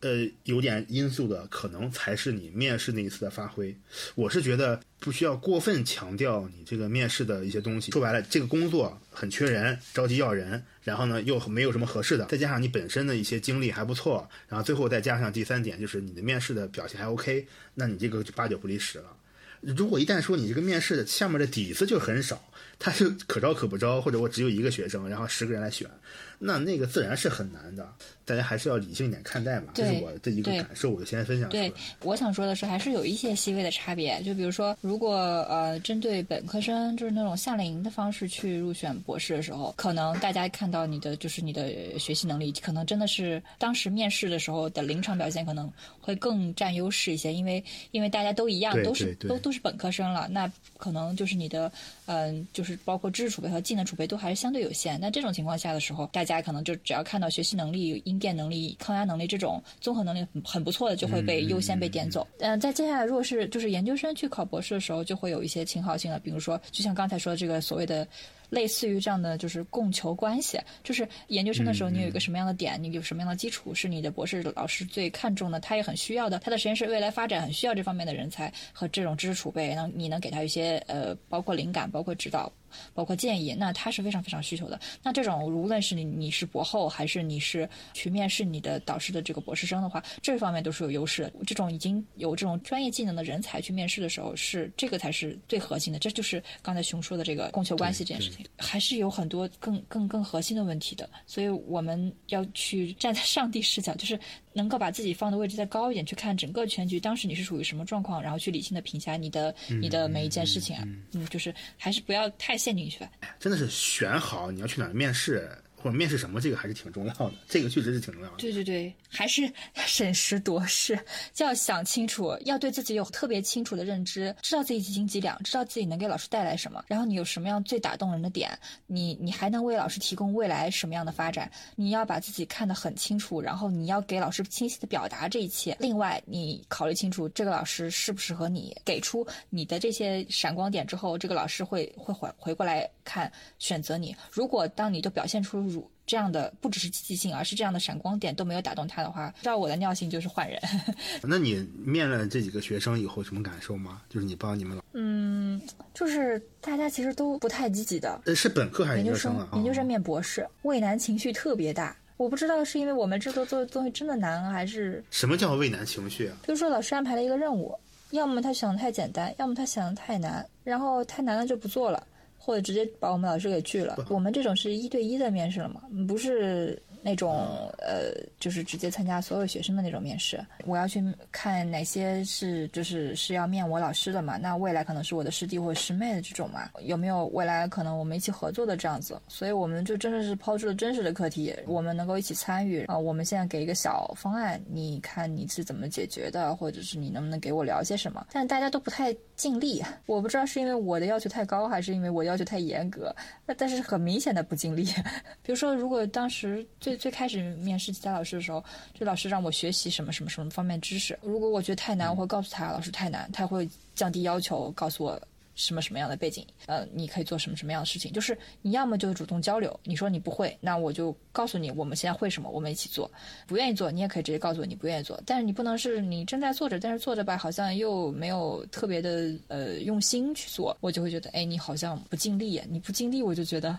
[0.00, 3.74] 呃，有点因素的可能才是你面试那一次的发挥。
[4.14, 7.90] 我是觉得不需要过分强调你这个面试的一些东西。
[7.90, 19.16] 说白了，这个工作很缺人，着急要人，然后呢又没有什么合适的，再加上你本身的一些经历还不错，然后最后再加上第三点就是你的面试的表现还 OK，那你这个就八九不离十了。
[19.60, 25.90] 如果一旦说你这个面试的下面的底子就很少，他是可招可不招，或者我只有一个学生，然后十个人来选，
[26.38, 27.88] 那那个自然是很难的。
[28.24, 31.48] 大家还是要理性一点看待嘛，这是我的一个感受，我就先分享。
[31.48, 31.72] 对，
[32.02, 34.22] 我想说的是，还是有一些细微的差别。
[34.22, 35.14] 就比如说，如果
[35.48, 51.72] 呃针对本科生，就是那种夏令营的方式去入选博士的时候，可能大家看到你的就是你的学习能力，可能真的是当时面试的时候的临场表现可能会更占优势一些，因为因为大家都一样，都是都都是本科生了，那可能就是你的
[52.04, 55.00] 嗯，就是包括知识储备和技能储备都还是相对有限。
[55.00, 62.26] 那这种情况下的时候，大家可能就只要看到学习能力应变能力、抗压能力这种综合能力很很不错的，就会被优先被点走。
[62.40, 66.18] 嗯，在接下来，如果是就是研究生去考博士的时候，就会有一些倾好性了。
[66.18, 68.06] 比如说，就像刚才说的这个所谓的
[68.50, 82.50] 类似于这样的就是供求关系，就是研究生的时候你有一个什么样的点，你有什么样的基础是你的博士老师最看重的，他也很需要的，他的实验室未来发展很需要这方面的人才和这种知识储备，能你能给他一些呃，包括灵感，包括指导。
[82.94, 84.78] 包括建议，那他是非常非常需求的。
[85.02, 91.32] 那这种无论是你你是博后，还是你是去面试你的导师的这个博士生的话，这方面都是有优势的。
[91.46, 95.98] 这种已经有这种专业技能的人才去面试的时候，是这个才是最核心的。
[95.98, 101.08] 这就是刚才熊说的这个供求关系这件事情，还是有很多更更更核心的问题的。
[101.26, 104.18] 所以我们要去站在上帝视角，就是
[104.52, 110.82] 能够把自己放的位置再高一点，去看整个全局，当时你是属于什么状况，然后去理性的评价你的你的每一件事情啊。
[111.12, 112.57] 嗯，就是还是不要太。
[112.58, 113.06] 陷进去，
[113.38, 115.48] 真的是选好你要去哪面试。
[115.80, 118.36] 或者面试什么，这个还是挺重要的，这个确实是挺重要的。
[118.36, 120.98] 对对对，还是审时度势，
[121.32, 128.50] 就要想清楚，要对自己有特别清楚的认知，知道自己几斤几两，知道自己能给老师带来什么，然后你有什么样最打动人的点，
[128.86, 135.76] 你你还能为老师提供未来什么样的发展，你要把自己看得很清楚，然后你要给老师清晰的表达这一切。
[135.78, 144.16] 另外，你考虑清楚这个老师适不适合你，给出你的这些闪光点之后，这个老师会会回回过来看选择你。
[144.30, 145.68] 如果当你都表现出。
[146.08, 150.58] 这样的不只是积极性，而是这样的闪光点都没有打动他的话，照我的尿性就是换人。
[151.22, 154.00] 那你面了这几个学生以后什么感受吗？
[154.08, 155.60] 就是你帮你们老嗯，
[155.92, 158.20] 就是大家其实都不太积极的。
[158.24, 159.50] 呃，是本科还是研究生啊？
[159.52, 161.94] 研究生面博士，畏难情绪特别大。
[162.16, 166.36] 我不知道是因为我们制作做的东西真的难，还是什么叫畏难情绪啊？
[166.46, 167.78] 比如说老师安排了一个任务，
[168.12, 172.02] 要么他想的太简单，要么他想的太难，然后太难了就不做了。
[172.48, 174.06] 或者直接把我们老师给拒了。
[174.08, 176.82] 我们这种是一对一的面试了嘛，不是。
[177.08, 180.44] 那种呃，就是直接参加所有学生的那种面试。
[180.66, 184.36] 我要去看哪些是就是是要面我老师的嘛？
[184.36, 186.68] 那未来可能是我的师弟或者师妹的这种嘛？
[186.82, 189.18] 有没有未来可能我们一起合作的这样子？
[189.26, 192.98] 所以我们就真的是抛出了真实的课题，我们能够一起参与啊。
[192.98, 198.26] 我们现在给一个小方案，你看你是怎么解决的，或者是你能不能给我聊些什么？
[198.30, 203.16] 但大家都不太尽力，我不知道是因为我的要求太高，还是因为我要求太严格。
[203.46, 204.84] 那但是很明显的不尽力。
[205.42, 206.58] 比如说，如果当时。
[206.80, 211.18] 最最开始面试其他老师的时候，这老师让我学习什么什么什么方面知识。
[211.22, 215.20] 如果我觉得太难，我会告诉他老师太难，他会降低要求，告诉我
[215.54, 218.12] 什么什么样的背景，呃，你可以做什么什么样的事情。
[218.12, 223.10] 就是你要么就主动交流，你说你不会，那我就告诉你我们现在会什么，我们一起做。
[223.46, 225.20] 不愿意做，你也可以直接告诉我你不愿意做。
[225.26, 233.76] 但是你不能是你正在做着，但是做着吧，好像又没有特别的呃用心去做，我就会觉得，哎，你好像不尽力，你不尽力，我就觉得。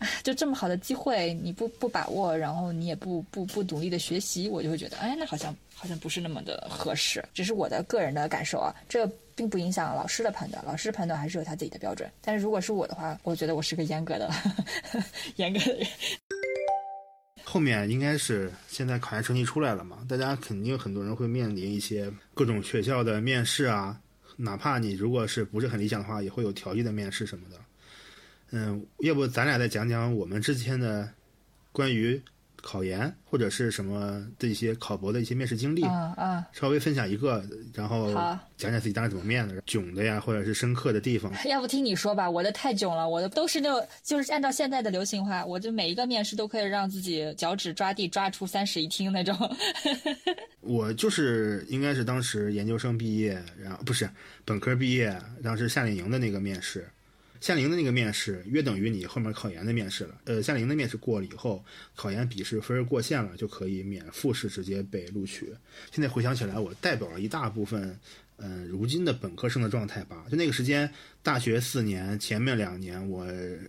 [0.24, 7.24] 就这么好的机会，你不不把握，然后你也不不不努力的学习，我就会觉得，哎，那好像好像不是那么的合适。
[7.34, 12.10] 只是我的个人的感受啊，这并不影响老师的判断，老师判断还是有他自己的标准。
[12.22, 14.30] 但是如果是我的话，我觉得我是个严格的
[15.36, 15.86] 严格的人。
[17.44, 24.00] 后面应该是现在考研成绩出来了嘛，大家肯定很多人会面临一些各种学校的面试啊，
[24.36, 27.56] 哪怕你如果是不是很理想的话，也会有调剂的面试什么的。
[28.50, 31.08] 嗯，要不咱俩再讲讲我们之前的
[31.72, 32.20] 关于
[32.62, 37.42] 考研或者是什么的一些考博的一些面试经历，啊啊，稍微分享一个，
[37.72, 41.32] 然后好讲讲自己当时怎么面的，囧的呀，或者是深刻的地方。
[41.46, 49.34] 要不听你说吧，我的太囧了，我的都是那种，就是按照现在的流行话，我就每一个面试都可以让自己脚趾抓地抓出三室一厅那种。
[50.60, 54.06] 我就是应该是当时研究生毕业，然后不是
[54.44, 56.86] 本科毕业，当时夏令营的那个面试，
[57.40, 60.20] 夏令营的那个面试约等于你后面考研的面试了。
[60.24, 61.64] 呃，夏令营的面试过了以后，
[61.96, 65.52] 考研笔试分过线了，就可以免复试直接被录取。
[65.90, 67.98] 现在回想起来，我代表了一大部分，
[68.36, 70.24] 嗯、如今的本科生的状态吧。
[70.30, 73.26] 就那个时间，大学四年，前面两年我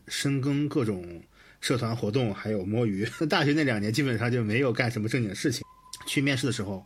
[0.08, 1.24] 深耕各种
[1.62, 3.08] 社团活动，还有摸鱼。
[3.30, 5.64] 大学那两年基本上就没有干什么正经事情。
[6.08, 6.84] 去面试的时候，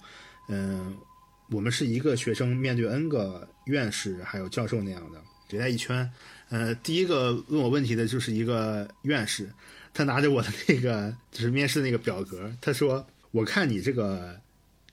[0.50, 0.96] 嗯、
[1.50, 5.20] 我们是一个学生面对 N 个院士还有教授那样的，
[5.52, 6.08] 围在一圈。
[6.50, 9.50] 呃，第一个问我问题的就是一个院士，
[9.93, 14.39] 他拿着我的那个就是面试的那个表格，他说：“我看你这个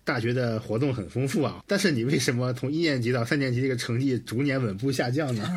[0.04, 5.48] 大学的活动很丰富啊，但是你为什么从一年级到三年级这个成绩逐年稳步下降呢？”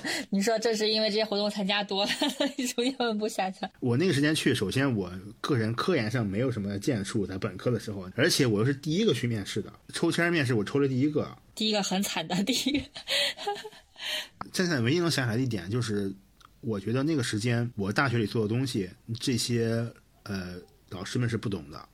[0.30, 2.10] 你说这是因为这些活动参加多了，
[2.74, 3.70] 逐年稳步下降。
[3.80, 11.36] 我那个时间去，首先我个人科研上没有什么建树，在本科的时候，而且我又是第一个去面试的，抽签面试我抽了第一个。
[11.54, 12.84] 第一个很惨的，第一个
[14.52, 16.12] 现在唯一能想起来的一点就是，
[16.60, 18.88] 我觉得那个时间我大学里做的东西，
[19.18, 19.86] 这些
[20.24, 20.54] 呃
[20.90, 21.88] 老师们是不懂的。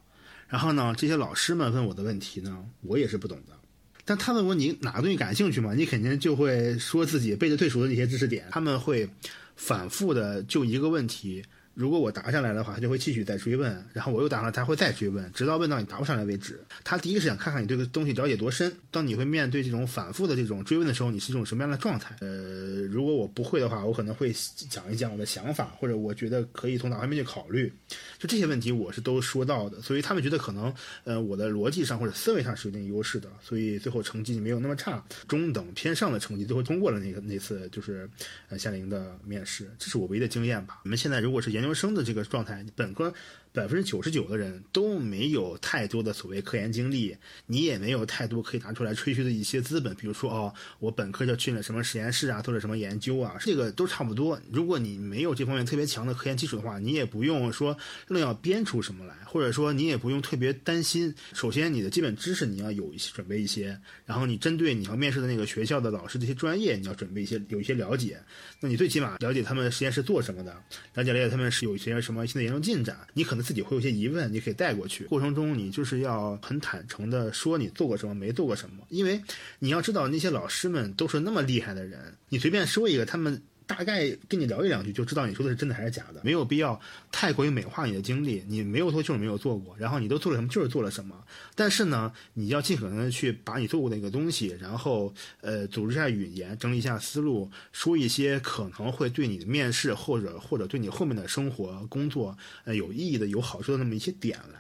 [0.49, 3.57] 然后呢，这些老师们问我的问题呢，我也是不懂的。
[4.05, 8.49] 但他问我你哪个东西感兴趣嘛，你肯定就会说自己背的最熟的那些知识点。
[8.51, 9.09] 他们会
[9.55, 11.45] 反复的就一个问题，
[11.81, 16.61] 如果我答上来的话，他就会继续再追问，然后我又答上来，他会再追问，直到问到你答不上来为止。
[16.85, 18.71] 他第一个是想看看你对这个东西了解多深。
[18.91, 22.15] 当你会面对这种反复的这种追问的时候，你是一种什么样的状态？
[22.21, 24.31] 呃，如果我不会的话，我可能会
[24.69, 27.73] 讲一讲我的想法，或者我觉得可以从哪方面去考虑。
[28.19, 30.71] 就这些问题，我是都说到的，所以他们觉得可能，
[31.05, 38.07] 呃，我的逻辑上或者思维上是有点优势的，所以最后成绩没有那么差，中等偏上的成绩最后通过了那个那次就是
[38.51, 40.81] 呃夏令营的面试，这是我唯一的经验吧。
[40.85, 43.13] 我们现在如果是研究生的这个状态，本科
[43.53, 54.41] 百分之九十九的人都没有太多的所谓科研经历，你也没有太多可以拿出来吹嘘的一些资本，比如说哦，我本科就去了什么实验室啊，做了什么研究啊，这个都差不多。
[54.53, 57.77] 如果你没有这方面特别强的科研基础的话，你也不用说
[58.09, 61.15] 愣要编出什么来，或者说你也不用特别担心。
[61.33, 68.21] 首先，你的基本知识你要有一些准备一些，然后你针对你要面试的那个学校的老师这些专业，你要准备一些有一些了解。
[68.61, 70.53] 那你最起码了解他们实验室做什么的，
[70.95, 75.05] 了解了解他们是有一些什么新的研究进展，你可能自己会有些疑问，你可以带过去。
[75.05, 79.21] 过程中你就是要很坦诚的说你做过什么，没做过什么，因为
[79.59, 83.43] 你要知道那些老师们都是那么厉害的人，你随便说一个他们。
[83.71, 86.79] 大概跟你聊一两句就知道你说的是真的还是假的，没有必要
[87.13, 88.43] 太过于美化你的经历。
[88.49, 91.15] 你没有做就是没有做过，然后你都做了什么就是做了什么。
[91.55, 104.59] 但是呢，你要尽可能的去把你做过的一个东西，然后呃组织一下语言，整理一下思路，说一些可能会对你的面试或者或者对你后面的生活工作呃有意义的、有好处的那么一些点来。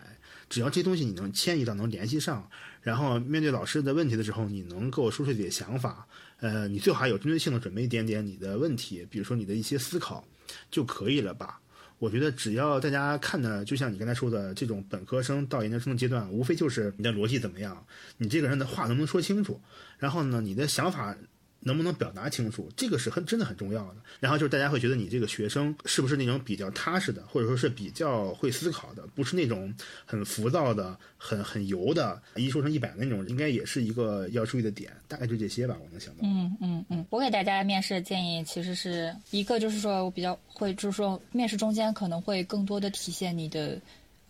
[0.48, 2.48] 只要这些东西你能迁移到、能联系上，
[2.82, 6.08] 然后面对老师的问题的时候，你能够说出自己的想法，
[6.41, 10.26] 呃，你最好还有针对性的准备一点点你的问题，比如说你的一些思考
[10.70, 11.61] 就可以了吧。
[11.99, 17.86] 我觉得只要大家看的，就像你刚才说的，这种本科生到研究生的阶段，无非就是你的逻辑怎么样，
[18.16, 19.61] 你这个人的话能不能说清楚，
[19.99, 21.14] 然后呢，你的想法
[21.61, 23.96] 能不能表达清楚，这个是很真的很重要的。
[24.18, 29.72] 然后就是大家会觉得你这个学生是不是那种比较踏实的，或者说是比较会思考的，不是那种
[30.04, 34.90] 很浮躁的、很很油的，一说成一百的那种，应该也是一个要注意的点。
[35.06, 36.20] 大概就这些吧，我能想到。
[36.22, 43.80] 嗯嗯嗯，我给大家面试的建议其实是一个，就是说我比较会，就是说面试中间可能会更多的体现你的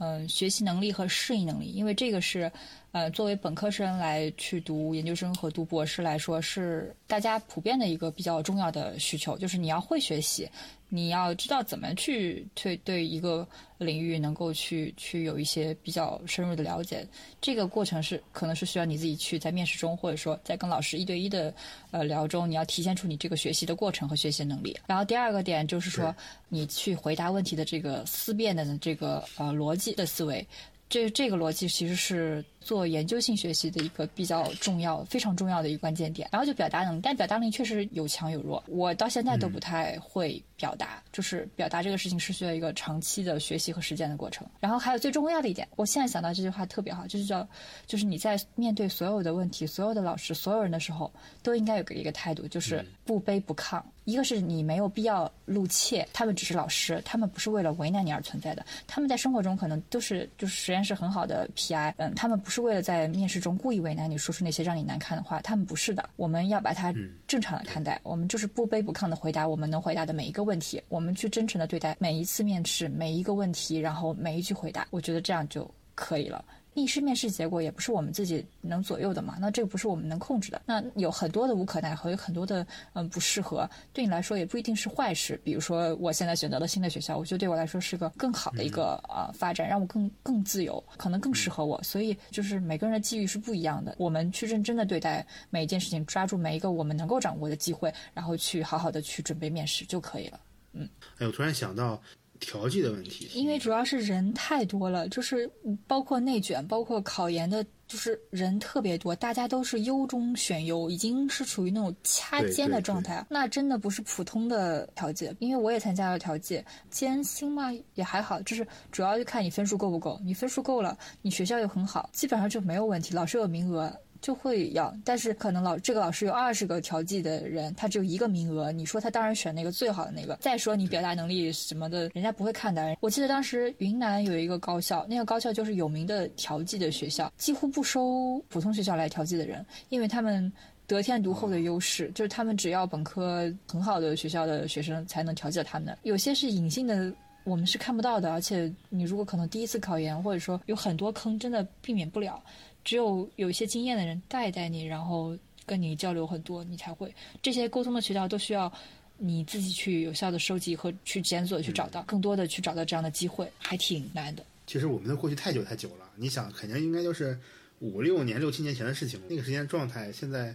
[0.02, 2.50] 嗯、学习能力和适应能力，因为这个是
[2.92, 10.48] 呃作为本科生来去读研究生和读博士来说，是大家普遍的一个比较重要的需求，就是你要会学习，
[10.88, 13.46] 你要知道怎么去对对一个
[13.78, 17.06] 领域能够去去有一些比较深入的了解。
[17.40, 21.54] 这个过程是可能是需要你自己去在面试中，或者说在跟老师一对一的
[21.92, 24.76] 呃聊中，你要体现出你这个学习的过程和学习能力。
[24.88, 26.14] 然后第二个点就是说，
[26.48, 30.44] 你去回答问题的这个思辨的这个呃逻辑的思维。
[30.88, 36.28] 这这个逻辑其实是做研究性学习的一个比较重要、非常重要的一个关键点。
[36.30, 38.62] 然后就表达能力，但表达能力确实有强有弱。
[38.68, 44.46] 我到现在都不太会表达，就是表达这个事情是需要一个长期的学习和实践的过程。
[44.60, 47.46] 然后还有最重要的一点，我现在想到这句话特别好，就是叫，
[47.86, 51.10] 就是你在面对所有的问题、所有的老师、所有人的时候，
[51.42, 53.82] 都应该有个一个态度，就是不卑不亢。
[54.04, 58.64] 一个是你没有必要露怯，他们只是老师，他们不是为了为难你而存在的。
[58.88, 66.10] 他们在生活中可能都是就是实验室很好的 PI，嗯，他们不是为了在面试中故意为难你，说出那些让你难看的话，他们不是的。
[66.16, 66.92] 我们要把它
[67.26, 76.44] 正常的看待，我们就是不卑不亢的回答我们能回答的每一个问题，我们去真诚的对待每一次面试每一个问题，然后每一句回答，我觉得这样就可以了。
[76.80, 80.62] 面试面试结果也不是我们自己能左右的嘛，那这个不是我们能控制的。
[80.64, 85.38] 那有很多的无可奈何，有很多的嗯不适合，对你来说也不一定是坏事。
[85.44, 91.82] 比如说，我现在选择了新的学校，我觉得对我来说是个更好的一个呃发展，让我更更自由，可能更适合我。
[91.82, 100.40] 所以就是每个人的机遇是不一样的，我们去认真的对待每一件事情，抓住每一个我们能够掌握的机会，然后去好好的去准备面试就可以了。
[100.72, 102.00] 嗯，哎，我突然想到。
[102.40, 105.48] 调剂的问题，因为主要是人太多了，就是
[105.86, 113.24] 包括内卷，包括考研的，就是人特别多，大家都是优中选优，已经是处于那种掐尖的状态。
[113.28, 123.94] 那真的不是普通的调剂，因为我也参加了调剂，艰辛嘛也还好，就是主要就看你分数够不够，你分数够了，你学校又很好，基本上就没有问题，老师有名额。
[124.20, 128.70] 就会要，但是可能老这个老师有二十个调剂的人，他只有一个名额。
[128.70, 130.36] 你说他当然选那个最好的那个。
[130.36, 132.96] 再说你表达能力什么的，人家不会看的。
[133.00, 140.52] 我记得当时云南有一个高校，那个高校就是有名的调剂的学校，几乎不收普通学校来调剂的人，因为他们
[140.86, 145.98] 得天独厚的优势，就是他们只要本科很好的学校的学生才能调剂到他们的。
[146.02, 147.12] 有些是隐性的，
[147.44, 148.32] 我们是看不到的。
[148.32, 152.42] 而且你如果可能第一次考研，或者说有很多坑，真的避免不了。
[152.84, 158.72] 只有有一些经验的人带带你，然后跟你交流很多，你才会这些沟通的渠道都需要
[159.18, 164.44] 你自己去有效的收集和去检索，去找到更多的去找到这样的机会，还挺难的。
[164.66, 167.38] 其实我们的过去太久太久了，你想肯定应该就是
[167.80, 170.54] 五六年、六七年前的事情，那个时间状态现在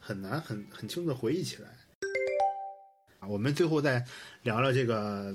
[0.00, 1.68] 很难很很清楚的回忆起来。
[3.20, 4.04] 啊，我们最后再
[4.42, 5.34] 聊聊这个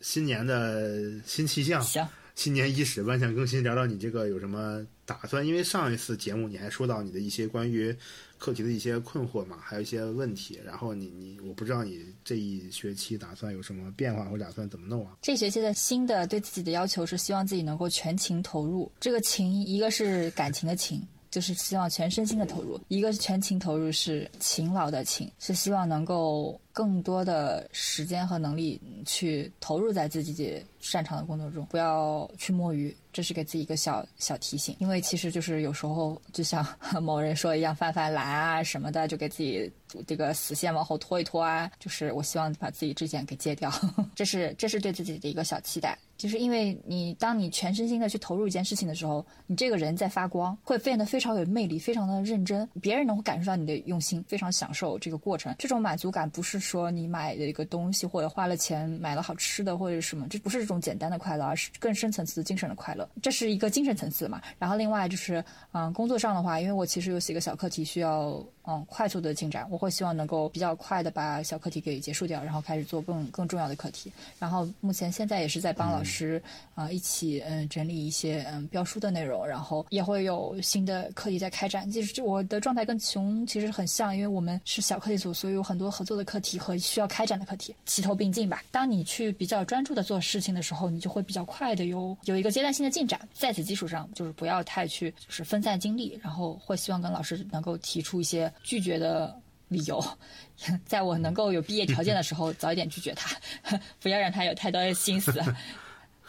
[0.00, 1.82] 新年的新气象。
[1.82, 2.06] 行。
[2.40, 5.46] 新年伊始，万象更新，聊聊你这个有什么打算？
[5.46, 7.94] 因为上一次节目你还说到你的一些关于
[8.38, 10.58] 课题的一些困惑嘛，还有一些问题。
[10.64, 15.18] 然后你你，我不知道你这一学期打算有什么变化，或打算怎么弄啊？
[15.20, 18.90] 这学期的新的对自己的要求是希望自己能够全情投入。
[18.98, 21.06] 这个情，一个是感情的情。
[21.30, 32.94] 就是希望全身心的投入，一个是全情投入，是勤劳的勤，是希望能够更多的时间和能力去投入在自己擅长的工作中，不要去摸鱼。
[33.12, 36.64] 这是给自己一个小小提醒，因为其实就是有时候就像
[37.02, 39.68] 某人说一样，犯犯懒啊什么的，就给自己
[40.06, 41.68] 这个死线往后拖一拖啊。
[41.80, 43.68] 就是我希望把自己这件给戒掉，
[44.14, 45.98] 这是这是对自己的一个小期待。
[46.16, 55.52] 就是因为你，当你全身心的去投入一件事情的时候，你这个人在发光，会变得非常有魅力，非常的认真，别人能够感受到你的用心，非常享受这个过程。
[55.58, 63.08] 这种满足感不是说你买了一个东西，或者花了钱买了好吃的，或者什么，这不是这种简单的快乐，而是更深层次的精神的快乐。
[63.20, 64.40] 这是一个精神层次嘛。
[64.58, 68.40] 然后另外就是，嗯，工作上的话，因为我其实有几个小课题需要。
[68.66, 74.12] 嗯，快速的进展，我会希望能够比较快的把小课题给结束掉，然后开始做更更重要的课题。
[74.38, 76.40] 然后目前现在也是在帮老师
[76.74, 81.90] 啊一起嗯整理一些嗯标书的内容，然后也会有新的课题在开展。
[81.90, 88.62] 其实我的状态跟熊其实很像，因为我们是小课题组，所以有很多合作的课题和需要开展的课题齐头并进吧。
[88.70, 93.20] 当你去比较专注的做事情的时候，你就会比较快的有有一个阶段性的进展。
[93.32, 98.52] 在此基础上，就是不要太去就是分散精力，然后会希望跟老师能够提出一些。
[98.62, 99.36] 拒绝的
[99.68, 100.04] 理由，
[100.86, 103.36] 在我能够有毕业条件的时候，早一点拒绝他，
[104.00, 105.32] 不要让他有太多的心思。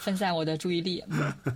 [0.02, 1.04] 分散我的注意力。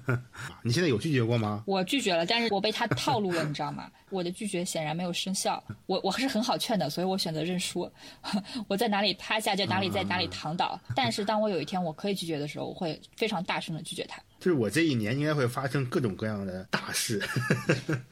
[0.64, 1.64] 你现在有拒绝过吗？
[1.66, 3.90] 我拒绝了，但是我被他套路了，你知道吗？
[4.12, 5.62] 我的拒绝显然没有生效。
[5.88, 7.92] 我我还是很好劝的，所以我选择认输。
[8.70, 10.80] 我在哪里趴下就哪里在哪里躺倒。
[10.96, 14.22] 但是当我有一天我可以拒绝的时候，我会非常大声的拒绝他。
[14.38, 17.20] 就是我这一年应该会发生各种各样的大事。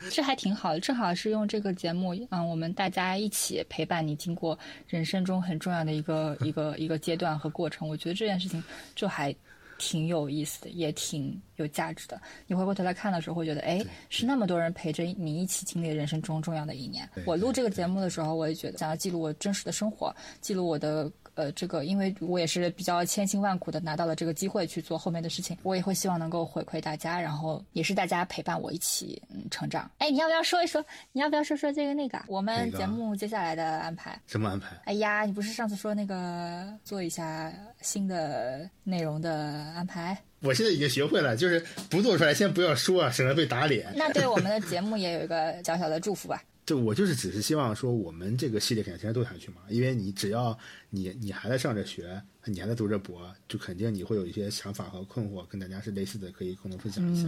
[0.10, 4.58] 这还挺好的，正好是用这个节目，嗯，我们大家一起陪伴你经过
[4.88, 7.88] 人生中很重要的一个一个一个阶段和过程。
[7.88, 8.62] 我觉得这件事情
[8.96, 9.34] 就还。
[9.78, 12.21] 挺有意思的，也挺有价值的。
[12.47, 17.07] 你回过头来看的时候，会觉得，哎，是那么多人陪着你一起经历人生中重要的一年。
[17.26, 29.90] 我录这个节目的时候，我也觉得想要记录我真实的生活，记录我的呃，这个因为我也是比较千辛万苦的拿到了这个机会去做后面的事情，我也会希望能够回馈大家，然后也是大家陪伴我一起嗯成长。
[29.98, 30.84] 哎，你要不要说一说？
[31.12, 34.20] 你要不要说说这个那个我们节目接下来的安排？
[34.28, 34.68] 什么安排？
[34.86, 39.34] 哎呀，你不是上次说那个做一下新的内容的
[39.76, 40.18] 安排？
[40.42, 41.60] 我现在已经学会了，就是
[41.90, 43.92] 不做出来先不要说，省得被打脸。
[43.96, 46.44] 那对我们的节目也有一个小小的祝福吧。
[46.66, 50.57] 就我就是只是希望说，我们这个系列肯定天天都下去嘛，因为你只要
[50.89, 57.28] 你你还在上着学，你还在读着博，就肯定你会有一些想法和困惑，跟大家是类似的，可以共同分享一下。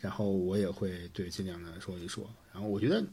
[0.00, 2.28] 然后我也会对尽量的说一说。
[2.52, 3.04] 然后我觉得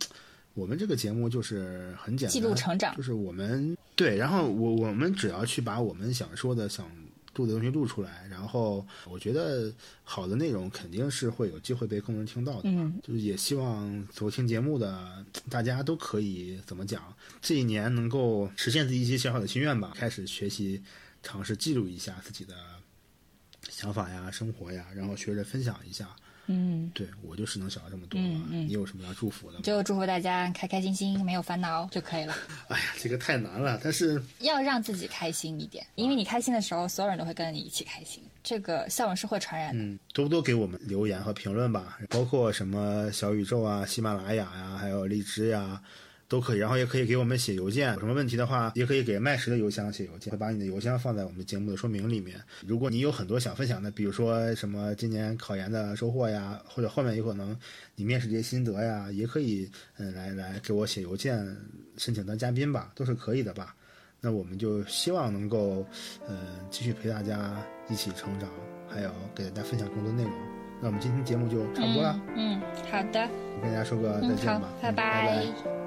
[0.54, 6.90] 我们这个节目就是很简单，记录成长，就是我们对，然后我我们只要去把我们想说的想。
[7.36, 9.74] 录的东西录出来，然后我觉得
[10.04, 12.70] 好的内容肯定是会有机会被更多人听到的。
[12.70, 20.82] 嗯，就是也希望收听节目的大家都可以怎么讲，这一年能够实现自己一些小小的心愿吧，开始学习，
[21.24, 22.56] 尝试记录一下自己的
[23.70, 26.16] 想法呀、生活呀，然后学着分享一下。
[26.52, 28.28] 嗯，对我就是能想到这么多了。
[28.50, 29.60] 嗯，你有什么要祝福的？
[29.62, 32.36] 就祝福大家开开心心，没有烦恼就可以了。
[32.68, 38.22] 哎呀，这个太难了，但是 要让自己开心一点，因为你开心的时候，所有人都会跟着你一起开心。
[38.44, 39.84] 这个笑容是会传染的。
[39.84, 45.82] 嗯，多多给我们留言和评论吧，包括什么小宇宙啊、喜马拉雅呀，还有荔枝呀。
[46.32, 52.40] 都可以，然后也可以给我们写邮件，有什么问题的话，也可以给麦石的邮箱写邮件，会把你的邮箱放在我们的节目的说明里面。
[52.66, 57.54] 如果你有很多想分享的，比如说什么今年考研的收获呀，或者后面有可能
[57.96, 61.46] 你面试这些心得呀，也可以嗯来来给我写邮件
[61.98, 63.76] 申请当嘉宾吧，都是可以的吧。
[64.22, 65.86] 那我们就希望能够
[66.30, 66.38] 嗯
[66.70, 68.50] 继续陪大家一起成长，
[68.88, 70.32] 还有给大家分享更多内容。
[70.80, 72.18] 那我们今天节目就差不多了。
[72.38, 73.28] 嗯，好的。
[73.62, 75.81] 跟大家说个再见吧，拜拜。